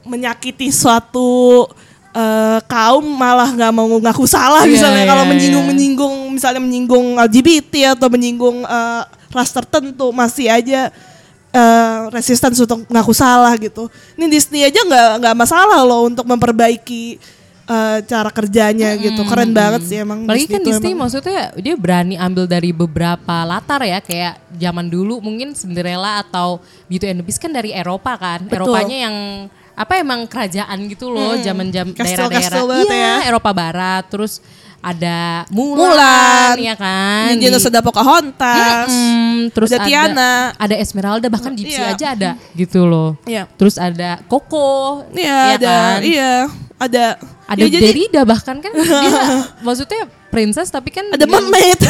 [0.04, 1.68] menyakiti suatu
[2.14, 5.32] eh, kaum malah nggak mau ngaku salah Iya, misalnya iya, kalau iya.
[5.34, 9.04] menyinggung menyinggung misalnya menyinggung LGBT atau menyinggung eh,
[9.34, 10.94] ras tertentu masih aja
[11.54, 13.90] eh, resisten untuk ngaku salah gitu.
[14.18, 17.18] Ini Disney aja nggak nggak masalah loh untuk memperbaiki
[17.66, 19.26] eh, cara kerjanya gitu.
[19.26, 20.26] Keren banget sih emang.
[20.30, 21.10] Apalagi kan Disney emang.
[21.10, 27.10] maksudnya dia berani ambil dari beberapa latar ya kayak zaman dulu mungkin Cinderella atau Beauty
[27.10, 28.46] and the Beast kan dari Eropa kan.
[28.46, 28.70] Betul.
[28.70, 29.18] Eropanya yang
[29.74, 33.16] apa emang kerajaan gitu loh zaman jam Kastil-kastil daerah-daerah banget iya, ya.
[33.34, 34.38] Eropa Barat terus
[34.84, 37.32] ada Mulan, Mulan, ya kan.
[37.32, 38.92] Ninja Di- ada Pocahontas.
[38.92, 40.34] Mm, terus ada ada Tiana.
[40.60, 41.96] ada Esmeralda bahkan Gypsy Iya.
[41.96, 43.16] aja ada gitu loh.
[43.24, 43.48] Iya.
[43.56, 46.00] Terus ada Coco, Iya, ada, kan?
[46.04, 46.34] iya,
[46.76, 47.06] ada,
[47.48, 49.24] Ada ya, Derrida bahkan kan dia
[49.64, 50.04] maksudnya
[50.34, 51.78] princess tapi kan ada mermaid.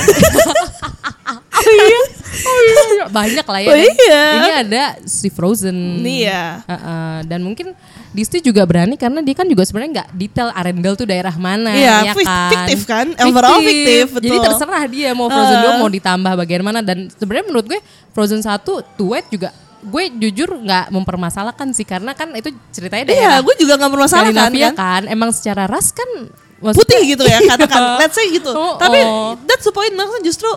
[3.09, 3.69] banyak lah ya.
[3.69, 4.23] Oh iya.
[4.35, 6.01] Ini ada si Frozen.
[6.01, 6.65] Iya.
[6.65, 7.71] Heeh, dan mungkin
[8.11, 11.95] Disney juga berani karena dia kan juga sebenarnya nggak detail Arendelle tuh daerah mana Iya,
[12.03, 12.19] ya kan.
[12.19, 13.07] fiktif kan?
[13.17, 14.25] Overall fiktif, betul.
[14.27, 15.63] Jadi terserah dia mau Frozen Eh.
[15.71, 17.79] 2 mau ditambah bagian mana dan sebenarnya menurut gue
[18.11, 18.59] Frozen 1
[18.97, 19.49] Tuet juga
[19.83, 24.69] gue jujur nggak mempermasalahkan sih karena kan itu ceritanya Iya, daerah gue juga nggak Skandinavia
[24.71, 24.73] kan.
[24.73, 25.01] kan.
[25.11, 26.07] Emang secara ras kan
[26.63, 27.81] maksudnya- Putih gitu ya katakan.
[28.01, 28.49] Let's say gitu.
[28.49, 29.35] Oh, Tapi oh.
[29.43, 30.47] that's the point maksudnya justru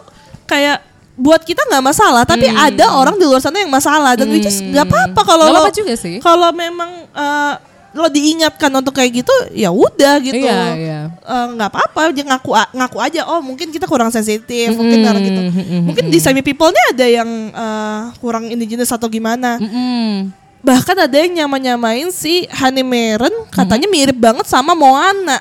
[0.44, 0.80] kayak
[1.12, 2.60] buat kita nggak masalah, tapi Hmm.
[2.62, 5.70] ada orang di luar sana yang masalah dan which is nggak apa-apa kalau Nggak lo
[5.74, 6.16] juga sih.
[6.20, 7.54] kalau memang eh,
[7.92, 11.00] lo diingatkan untuk kayak gitu ya udah gitu Iya, iya.
[11.16, 15.40] Eh, nggak apa-apa dia ngaku ngaku aja oh mungkin kita kurang sensitif mungkin karena gitu
[15.80, 20.28] mungkin di semi people-nya ada yang eh, kurang indigenous atau gimana Mm-mm.
[20.60, 25.40] bahkan ada yang nyama-nyamain si Honey Meren katanya mirip banget sama Moana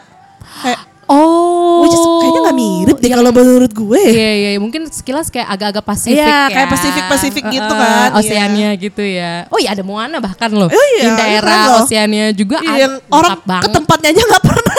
[0.58, 1.86] kayak Oh.
[1.86, 4.60] which is kayaknya nggak mirip deh kalau menurut gue Iya, iya, iya.
[4.60, 6.42] mungkin sekilas kayak agak-agak Pasifik Iya, ya.
[6.50, 8.18] kayak Pasifik-Pasifik gitu Eh, kan, iya.
[8.18, 9.46] Oceania gitu ya.
[9.48, 10.66] Oh iya ada Moana bahkan loh.
[10.66, 11.80] Oh iya, Di daerah keren loh.
[11.80, 13.64] Oceania juga Iya, yang orang banget.
[13.64, 14.76] ke tempatnya aja nggak pernah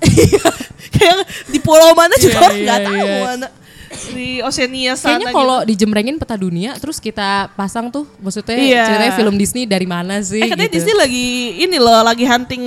[0.90, 1.16] kayak
[1.46, 3.20] di pulau mana juga Iya, orang nggak iya, tahu iya.
[3.22, 3.46] mana
[4.08, 8.84] di Oceania sana Kayaknya kalau dijembrengin peta dunia terus kita pasang tuh maksudnya Iya.
[8.86, 10.42] ceritanya film Disney dari mana sih gitu.
[10.42, 10.76] eh katanya gitu.
[10.78, 11.26] Disney lagi
[11.60, 12.62] ini loh lagi hunting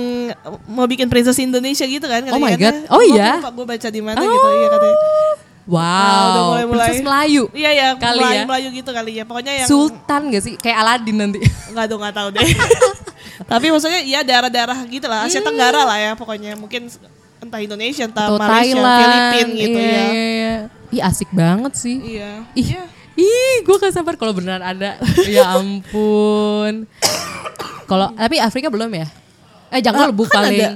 [0.64, 2.54] mau bikin princess Indonesia gitu kan Oh my.
[2.54, 2.76] God.
[2.88, 3.40] Oh iya?
[3.40, 4.98] gue baca di mana gitu iya katanya
[5.64, 6.76] Wow, Ah, udah mulai-mulai.
[6.84, 7.42] Princess Melayu.
[7.50, 8.44] iya ya Kali Melayu, ya.
[8.44, 10.54] Melayu gitu kali ya pokoknya yang Sultan gak sih?
[10.54, 11.38] Kayak Aladdin nanti.
[11.40, 12.44] nggak tahu nggak tahu deh
[13.50, 16.92] tapi maksudnya ya daerah-daerah gitu lah Asia Tenggara lah ya pokoknya mungkin
[17.40, 19.00] entah Indonesia entah Atau Malaysia Thailand.
[19.32, 20.54] Filipina gitu iya, ya Iya, iya.
[20.94, 21.98] Ih asik banget sih.
[21.98, 22.82] iya Ih, Iya.
[23.16, 24.94] ih, gue gak sabar kalau beneran ada.
[25.26, 26.86] ya ampun.
[27.84, 29.06] Kalau tapi Afrika belum ya?
[29.68, 30.54] Eh jangan Ah, lebu kan paling.
[30.56, 30.70] ada.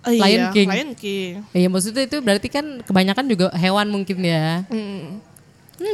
[0.00, 0.68] Oh, iya, Lion King.
[0.68, 1.32] Lion King.
[1.50, 4.64] Iya maksudnya itu berarti kan kebanyakan juga hewan mungkin ya.
[4.66, 5.20] Hmm,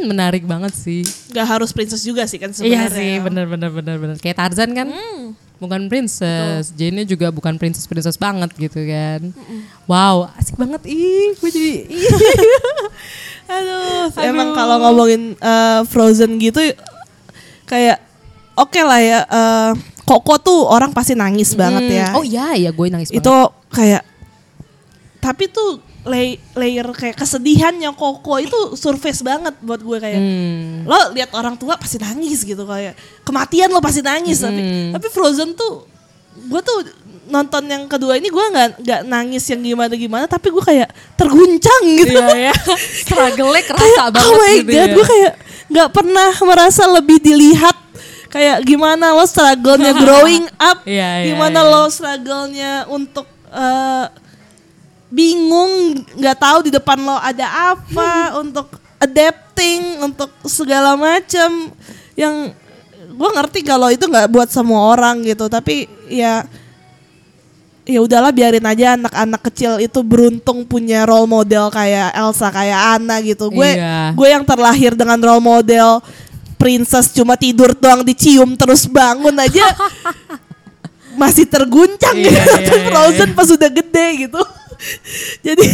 [0.04, 1.02] menarik banget sih.
[1.28, 2.92] Gak harus princess juga sih kan Iya sebenarnya.
[2.92, 4.16] sih, bener bener bener bener.
[4.16, 4.88] Kayak Tarzan kan,
[5.56, 6.70] bukan princess.
[6.70, 9.34] Jane juga bukan princess princess banget gitu kan.
[9.84, 10.86] Wow, asik banget.
[10.86, 11.74] Ih, gue jadi.
[13.46, 13.54] ih.
[14.08, 16.58] Aduh, emang kalau ngomongin eh, Frozen gitu
[17.64, 18.02] kayak
[18.54, 19.20] oke lah ya.
[19.22, 19.72] eh,
[20.02, 22.06] Koko tuh orang pasti nangis banget ya.
[22.12, 23.50] Oh iya, iya gue nangis itu banget.
[23.68, 24.02] kayak
[25.18, 30.86] tapi tuh lay- layer kayak kesedihannya Koko itu surface banget buat gue kayak Hmm.
[30.86, 34.90] lo lihat orang tua pasti nangis gitu kayak kematian lo pasti nangis tapi Hmm.
[34.94, 35.82] tapi Frozen tuh
[36.38, 36.78] gue tuh
[37.26, 41.82] nonton yang kedua ini gue nggak nggak nangis yang gimana gimana tapi gue kayak terguncang
[41.98, 42.54] gitu Iya ya.
[43.02, 44.94] Struggle-nya kerasa kayak banget oh my gitu god ya.
[44.94, 45.32] gue kayak
[45.66, 47.76] nggak pernah merasa lebih dilihat
[48.30, 51.70] kayak gimana lo struggle-nya growing up Iya, iya, gimana iya.
[51.70, 54.06] lo struggle-nya untuk eh,
[55.10, 58.10] bingung nggak tahu di depan lo ada apa
[58.42, 58.70] untuk
[59.02, 61.70] adapting untuk segala macam
[62.16, 62.50] yang
[63.16, 66.44] gue ngerti kalau itu nggak buat semua orang gitu tapi ya
[67.86, 73.22] ya udahlah biarin aja anak-anak kecil itu beruntung punya role model kayak Elsa kayak Anna
[73.22, 73.46] gitu.
[73.48, 74.10] Gue Iya.
[74.10, 76.02] gue yang terlahir dengan role model
[76.58, 79.70] princess cuma tidur doang dicium terus bangun aja.
[81.16, 84.42] Masih terguncang Iya, gitu iya, iya, Frozen pas udah gede gitu.
[85.46, 85.64] Jadi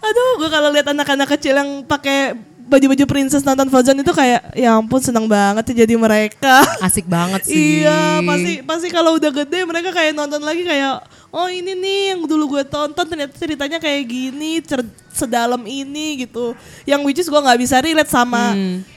[0.00, 2.32] aduh gue kalau lihat anak-anak kecil yang pakai
[2.64, 6.62] baju-baju princess nonton Frozen itu kayak ya ampun senang banget ya jadi mereka.
[6.78, 7.82] Asik banget sih.
[7.82, 12.20] Iya, pasti pasti kalau udah gede mereka kayak nonton lagi kayak oh ini nih yang
[12.22, 16.52] dulu gue tonton ternyata ceritanya kayak gini, cer- sedalam ini gitu.
[16.82, 18.54] Yang which is gue nggak bisa relate sama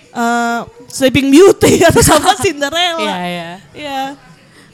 [0.09, 2.99] eh, Sleeping Beauty atau sama Cinderella.
[2.99, 3.49] Iya, iya.
[3.71, 4.01] Iya.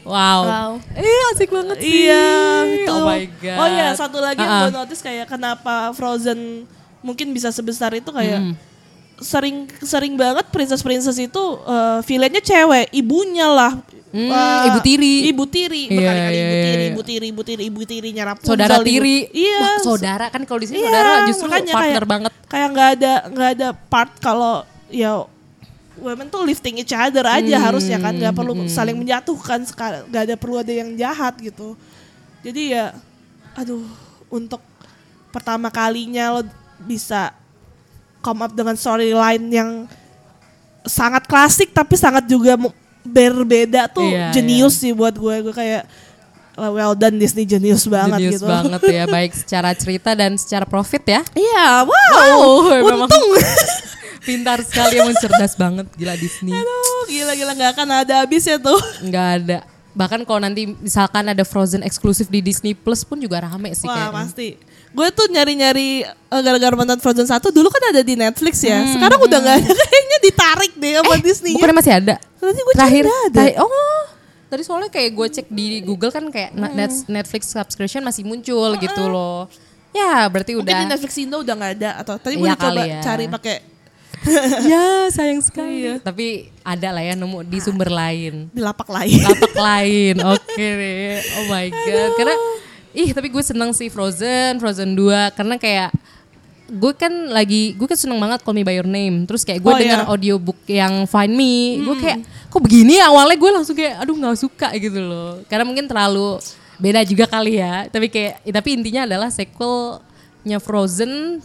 [0.02, 0.40] Wow.
[0.42, 0.72] Wow.
[0.96, 2.08] Eh, asik banget sih.
[2.08, 2.28] Iya,
[2.74, 2.94] gitu.
[2.94, 3.58] Oh my god.
[3.58, 4.64] Oh iya, satu lagi yang Ah, ah.
[4.66, 6.66] gue notice kayak kenapa Frozen
[7.00, 8.56] mungkin bisa sebesar itu kayak Hmm.
[9.20, 13.74] Sering sering banget princess-princess itu eh, villainnya cewek, ibunya lah.
[14.10, 15.14] Hmm, Eh, ibu tiri.
[15.28, 16.90] Ibu tiri, Iya, berkali-kali ibu iya, tiri, iya.
[16.90, 18.50] ibu tiri, ibu tiri, ibu tirinya Rapunzel.
[18.50, 19.18] Saudara ibu- tiri.
[19.30, 19.60] Iya.
[19.62, 22.32] Wah, saudara kan kalau di sini Iya, saudara justru makanya partner kayak, banget.
[22.44, 24.54] Kayak nggak ada nggak ada part kalau
[24.90, 25.12] ya
[25.96, 30.24] women tuh lifting each other aja Hmm, harusnya kan nggak perlu saling menjatuhkan sekal- nggak
[30.24, 31.78] ada perlu ada yang jahat gitu
[32.40, 32.86] jadi ya
[33.54, 33.84] aduh
[34.28, 34.64] untuk
[35.30, 36.42] pertama kalinya lo
[36.80, 37.36] bisa
[38.20, 39.70] come up dengan storyline yang
[40.82, 42.56] sangat klasik tapi sangat juga
[43.02, 45.84] berbeda tuh Iya, jenius sih buat gue gue kayak
[46.60, 51.00] well done Disney jenius banget Jenius gitu banget ya, baik secara cerita dan secara profit
[51.02, 51.22] ya.
[51.32, 53.28] Iya, wow, Wow, memang- untung.
[54.20, 56.52] Pintar sekali, emang cerdas banget, gila Disney.
[56.52, 58.76] Aduh, gila-gila nggak akan ada habisnya tuh.
[59.02, 59.58] Nggak ada.
[59.92, 63.96] Bahkan kalau nanti misalkan ada Frozen eksklusif di Disney Plus pun juga rame sih Wah
[64.08, 64.16] kayaknya.
[64.16, 64.50] pasti.
[64.90, 68.80] Gue tuh nyari-nyari eh, gara-gara nonton Frozen 1 dulu kan ada di Netflix ya.
[68.80, 71.54] Hmm, Sekarang udah nggak ada kayaknya ditarik deh sama Disney.
[71.54, 72.16] Bukannya masih ada?
[72.18, 73.30] Tadi gue Terakhir, ada.
[73.36, 74.02] terakhir- oh,
[74.48, 79.04] tadi soalnya kayak gue cek di Google kan kayak Net- Netflix subscription masih muncul gitu
[79.06, 79.46] loh.
[79.90, 80.80] Ya berarti Mungkin udah.
[80.80, 83.02] di Netflix Indo udah nggak ada atau tadi gue Iya coba ya.
[83.02, 83.56] cari pakai
[84.72, 85.98] ya sayang sekali.
[86.00, 88.52] Tapi ada lah ya nemu di sumber lain.
[88.52, 89.20] di lapak lain.
[89.22, 90.16] lapak lain.
[90.36, 91.20] Oke deh.
[91.40, 92.10] Oh my god.
[92.16, 92.36] Karena
[92.92, 95.90] ih tapi gue seneng sih Frozen, Frozen 2 karena kayak
[96.70, 99.26] gue kan lagi gue kan seneng banget Call Me By Your Name.
[99.26, 100.10] Terus kayak gue Oh, dengar iya.
[100.10, 102.18] audiobook yang Find Me, gue kayak
[102.50, 103.10] kok begini ya?
[103.10, 105.42] awalnya gue langsung kayak aduh nggak suka gitu loh.
[105.48, 106.38] Karena mungkin terlalu
[106.78, 107.90] beda juga kali ya.
[107.90, 109.30] Tapi kayak tapi intinya adalah
[110.40, 111.44] sequelnya Frozen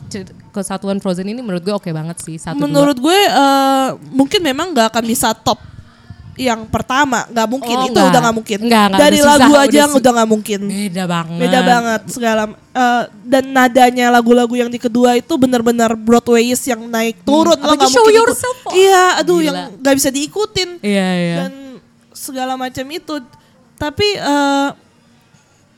[0.49, 2.65] kesatuan Frozen ini menurut gue oke banget sih satu dua.
[2.65, 5.59] Menurut gue eh, mungkin memang nggak akan bisa top
[6.35, 8.11] yang pertama, nggak mungkin Oh, itu nggak.
[8.11, 8.59] udah nggak mungkin.
[8.61, 10.61] Nggak, nggak, Dari udah susah, lagu udah aja su- udah nggak mungkin.
[10.67, 11.39] beda banget.
[11.39, 12.43] Beda banget segala
[12.73, 17.67] eh, dan nadanya lagu-lagu yang di kedua itu benar-benar Broadway yang naik turun Hmm, lo
[17.69, 18.27] apalagi nggak Show mungkin ikut.
[18.31, 18.73] Yourself, oh.
[18.73, 19.45] Iya, aduh Gila.
[19.45, 21.35] yang nggak bisa diikutin Iya iya.
[21.37, 21.53] dan
[22.11, 23.15] segala macam itu.
[23.75, 24.69] Tapi eh,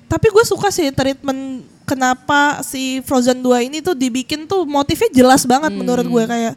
[0.07, 5.47] tapi gue suka sih treatment kenapa si Frozen 2 ini tuh dibikin tuh motifnya jelas
[5.47, 5.81] banget Hmm.
[5.81, 6.55] menurut gue kayak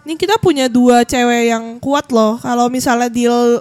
[0.00, 2.40] ini kita punya dua cewek yang kuat loh.
[2.40, 3.60] Kalau misalnya deal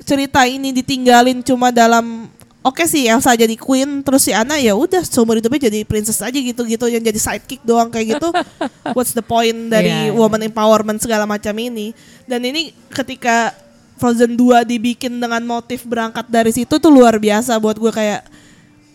[0.00, 2.30] cerita ini ditinggalin cuma dalam
[2.62, 6.34] Oke sih Elsa jadi queen terus si Anna ya udah seumur hidupnya jadi princess aja
[6.34, 8.26] gitu-gitu yang jadi sidekick doang kayak gitu.
[8.98, 10.18] What's the point dari Iya, iya.
[10.18, 11.94] woman empowerment segala macam ini?
[12.26, 13.54] Dan ini ketika
[14.02, 18.26] Frozen 2 dibikin dengan motif berangkat dari situ tuh luar biasa buat gue kayak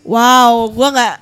[0.04, 1.16] wow, gue nggak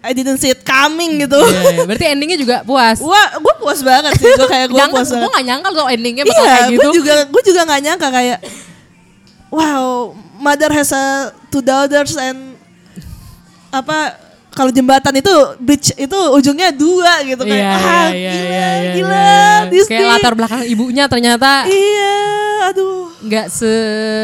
[0.00, 1.36] I didn't see it coming gitu.
[1.36, 1.84] Iya, iya.
[1.84, 2.96] Berarti endingnya juga puas.
[3.04, 4.32] Wah, gue puas banget sih.
[4.32, 6.80] Gue kayak gue puas gue gak nyangka loh endingnya bakal Iya, kayak gitu.
[6.80, 8.38] gue juga gue juga nggak nyangka kayak
[9.52, 11.04] wow, mother has a
[11.52, 12.56] two daughters and
[13.68, 14.16] apa
[14.50, 15.30] kalau jembatan itu
[15.62, 19.70] bridge itu ujungnya dua gitu kayak Iya, ah iya, gila iya, iya, gila iya, iya.
[19.70, 22.18] Disney Kayak latar belakang ibunya ternyata iya
[22.68, 23.72] aduh nggak se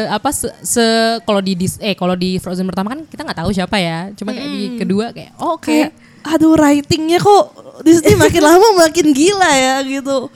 [0.07, 3.49] apa se, se- kalau di dis, eh kalau di Frozen pertama kan kita nggak tahu
[3.49, 4.13] siapa ya.
[4.13, 5.65] Cuma kayak di kedua kayak oh, oke.
[5.65, 5.91] kayak
[6.27, 7.45] aduh writingnya kok
[7.87, 10.27] Disney makin lama makin gila ya gitu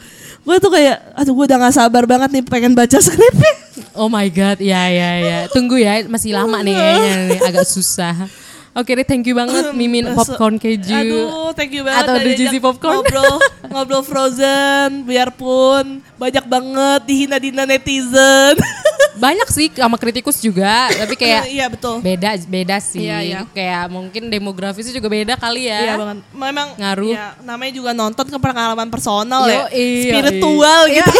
[0.41, 3.54] gue tuh kayak aduh gue udah gak sabar banget nih pengen baca skripnya
[3.95, 5.39] Oh my god, ya ya ya.
[5.52, 8.28] Tunggu ya, masih lama nih kayaknya nih, agak susah.
[8.72, 10.96] Oke deh, thank you banget Mimin popcorn keju.
[10.96, 13.04] Aduh, thank you banget Atau The Juicy Popcorn.
[13.04, 13.36] Ngobrol,
[13.68, 18.56] ngobrol Frozen, biarpun banyak banget dihina-dina netizen.
[19.12, 22.00] Banyak sih sama kritikus juga, tapi kayak iya betul.
[22.00, 23.06] beda beda sih.
[23.06, 23.40] Iya, iya.
[23.52, 25.80] Kayak mungkin demografisnya juga beda kali ya.
[25.84, 26.18] Iya banget.
[26.32, 27.12] Memang Ngaruh.
[27.12, 29.68] ya, namanya juga nonton ke pengalaman personal ya.
[29.68, 31.06] Yo, iya, spiritual iya.
[31.06, 31.12] gitu.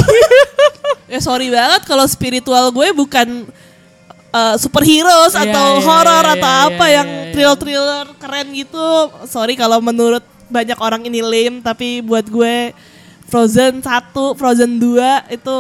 [1.14, 3.44] ya sorry banget kalau spiritual gue bukan
[4.32, 7.32] uh, superheroes Iya, atau iya, horor iya, atau iya, apa iya, yang iya.
[7.36, 8.88] thriller-thriller keren gitu.
[9.28, 12.76] Sorry kalau menurut banyak orang ini lame tapi buat gue
[13.32, 15.58] Frozen 1, Frozen 2 itu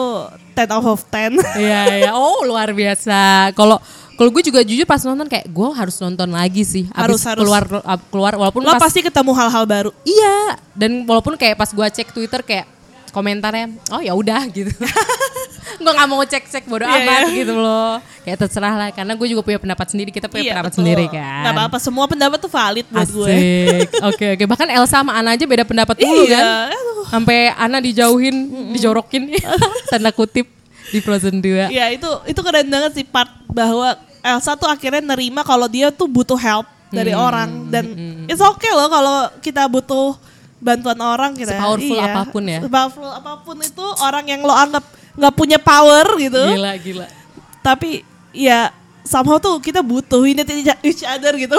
[0.59, 1.39] 10 out of 10.
[1.63, 2.11] Iya iya.
[2.11, 3.51] Oh luar biasa.
[3.55, 3.79] Kalau
[4.19, 6.83] kalau gue juga jujur pas nonton kayak gue harus nonton lagi sih.
[6.91, 7.41] Abis Harus, harus.
[7.47, 7.63] keluar
[8.11, 9.89] keluar walaupun Lo pas pasti ketemu hal-hal baru.
[10.03, 12.67] iya dan walaupun kayak pas gue cek Twitter kayak
[13.11, 14.71] komentarnya oh ya udah gitu.
[15.81, 17.37] gue nggak mau cek-cek bodo Iya, amat iya.
[17.41, 17.97] gitu loh.
[18.21, 20.09] Kayak terserah lah karena gue juga punya pendapat sendiri.
[20.09, 20.79] Kita punya pendapat betul.
[20.83, 21.41] sendiri kan.
[21.41, 23.27] Nggak apa-apa, semua pendapat tuh valid buat gue.
[23.29, 23.87] Asik.
[24.09, 24.43] Oke oke.
[24.45, 26.45] Bahkan Elsa sama Anna aja beda pendapat dulu Iya, kan.
[27.09, 28.35] Sampai Anna dijauhin,
[28.71, 29.35] dijorokin
[29.91, 30.45] tanda kutip
[30.89, 31.71] di Frozen 2.
[31.71, 36.05] Iya itu itu keren banget sih part bahwa Elsa tuh akhirnya nerima kalau dia tuh
[36.05, 37.87] butuh help dari Hmm, orang dan
[38.27, 40.13] it's okay loh kalau kita butuh
[40.61, 41.57] bantuan orang kita.
[41.57, 42.05] Sepowerful Iya.
[42.07, 42.59] apa pun ya.
[42.61, 44.85] Sepowerful apa pun itu orang yang lo anggap
[45.17, 46.39] nggak punya power gitu.
[46.55, 47.07] Gila gila.
[47.59, 48.69] Tapi ya
[49.01, 50.45] somehow tuh kita butuh ini
[50.85, 51.57] each other gitu.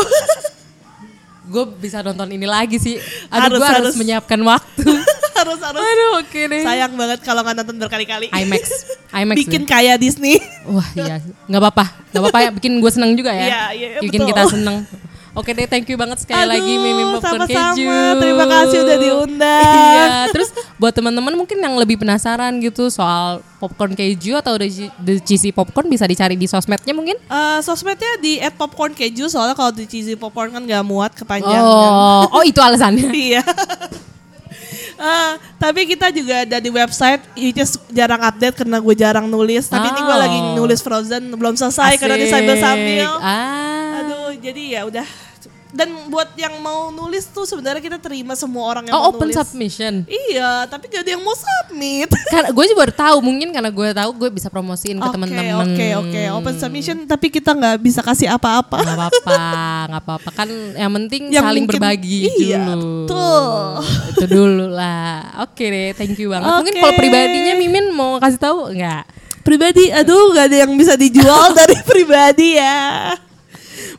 [1.43, 2.97] Gue bisa nonton ini lagi sih.
[3.29, 3.95] Aduh Harus, gue harus, harus.
[3.99, 4.87] menyiapkan waktu.
[5.43, 5.83] harus harus.
[5.83, 6.63] Aduh oke deh.
[6.63, 8.27] Sayang banget kalau nggak nonton berkali-kali.
[8.31, 8.65] IMAX.
[9.21, 10.39] IMAX Bikin kayak Disney.
[10.65, 11.19] Wah iya.
[11.51, 11.85] Gak apa-apa.
[12.15, 12.51] Gak apa-apa ya.
[12.55, 13.45] Bikin gue seneng juga ya.
[13.45, 14.31] Iya, iya, Bikin betul.
[14.33, 14.87] kita seneng.
[15.33, 17.73] Oke deh, thank you banget sekali Aduh, lagi Mimi Popcorn sama-sama.
[17.73, 17.89] Keju.
[18.21, 19.65] Terima kasih udah diundang.
[19.65, 24.69] Iya, terus buat teman-teman mungkin yang lebih penasaran gitu soal popcorn keju atau the,
[25.01, 27.17] the cheesy popcorn bisa dicari di sosmednya mungkin.
[27.17, 31.65] Eh, sosmednya di @popcorn keju soalnya kalau di cheesy popcorn kan gak muat kepanjangan.
[31.65, 33.09] Oh, oh itu alasannya.
[33.33, 33.41] Iya.
[35.03, 39.67] Eh, tapi kita juga ada di website, which is jarang update karena gue jarang nulis.
[39.67, 40.21] Tapi ini gue Oh.
[40.21, 43.09] lagi nulis Frozen belum selesai karena di sambil sambil.
[43.19, 43.72] Ah.
[44.43, 45.07] Jadi ya udah.
[45.73, 49.25] Dan buat yang mau nulis tuh sebenarnya kita terima semua orang yang Oh, mau open
[49.25, 49.41] nulis.
[49.41, 50.05] submission.
[50.05, 52.13] Iya, tapi gak ada yang mau submit.
[52.29, 55.65] Karena gue juga baru tahu, mungkin karena gue tahu gue bisa promosiin ke Oke, teman-teman.
[55.65, 56.23] oke, oke.
[56.37, 58.85] Open submission tapi kita nggak bisa kasih apa-apa.
[58.85, 59.37] Nggak apa-apa,
[59.89, 60.29] nggak apa-apa.
[60.35, 63.09] Kan yang penting Yang saling mungkin- berbagi iya, dulu.
[63.09, 63.45] betul.
[64.13, 65.41] Itu dulu lah.
[65.41, 66.53] Oke deh, thank you banget.
[66.53, 66.81] Mungkin Oke.
[66.83, 69.05] kalau pribadinya Mimin mau kasih tahu nggak?
[69.41, 73.17] Pribadi, aduh gak ada yang bisa dijual dari pribadi ya.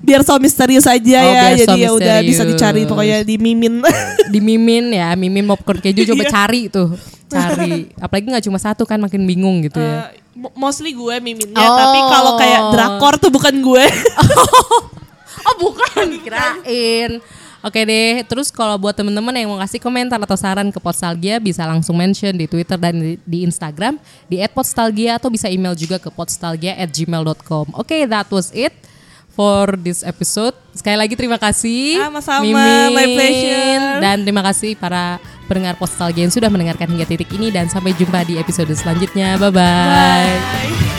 [0.04, 1.42] Biar so misterius aja Oh, ya.
[1.48, 3.80] biar so Jadi ya udah bisa dicari pokoknya di mimin.
[4.34, 6.32] Di Mimin ya, Mimin popcorn keju coba Iya.
[6.32, 6.90] cari tuh.
[7.28, 7.88] Cari.
[8.04, 10.10] Apalagi nggak cuma satu kan makin bingung gitu ya.
[10.34, 11.78] Mo- mostly gue miminnya, Oh.
[11.78, 13.86] tapi kalau kayak drakor tuh bukan gue.
[15.44, 17.20] Oh bukan, kirain.
[17.62, 21.64] Oke deh, terus kalau buat temen-temen yang mau kasih komentar atau saran ke Podstalgia bisa
[21.64, 23.96] langsung mention di Twitter dan di, di Instagram
[24.28, 27.72] di @podstalgia atau bisa email juga ke podstalgia@gmail.com.
[27.72, 28.76] Oke, that was it
[29.34, 30.54] for this episode.
[30.74, 32.02] Sekali lagi terima kasih.
[32.02, 32.94] Sama-sama, Mimin.
[32.94, 33.86] my pleasure.
[34.02, 35.18] Dan terima kasih para
[35.50, 39.38] pendengar Postalgia yang sudah mendengarkan hingga titik ini dan sampai jumpa di episode selanjutnya.
[39.38, 39.62] Bye bye.
[39.62, 40.93] Bye.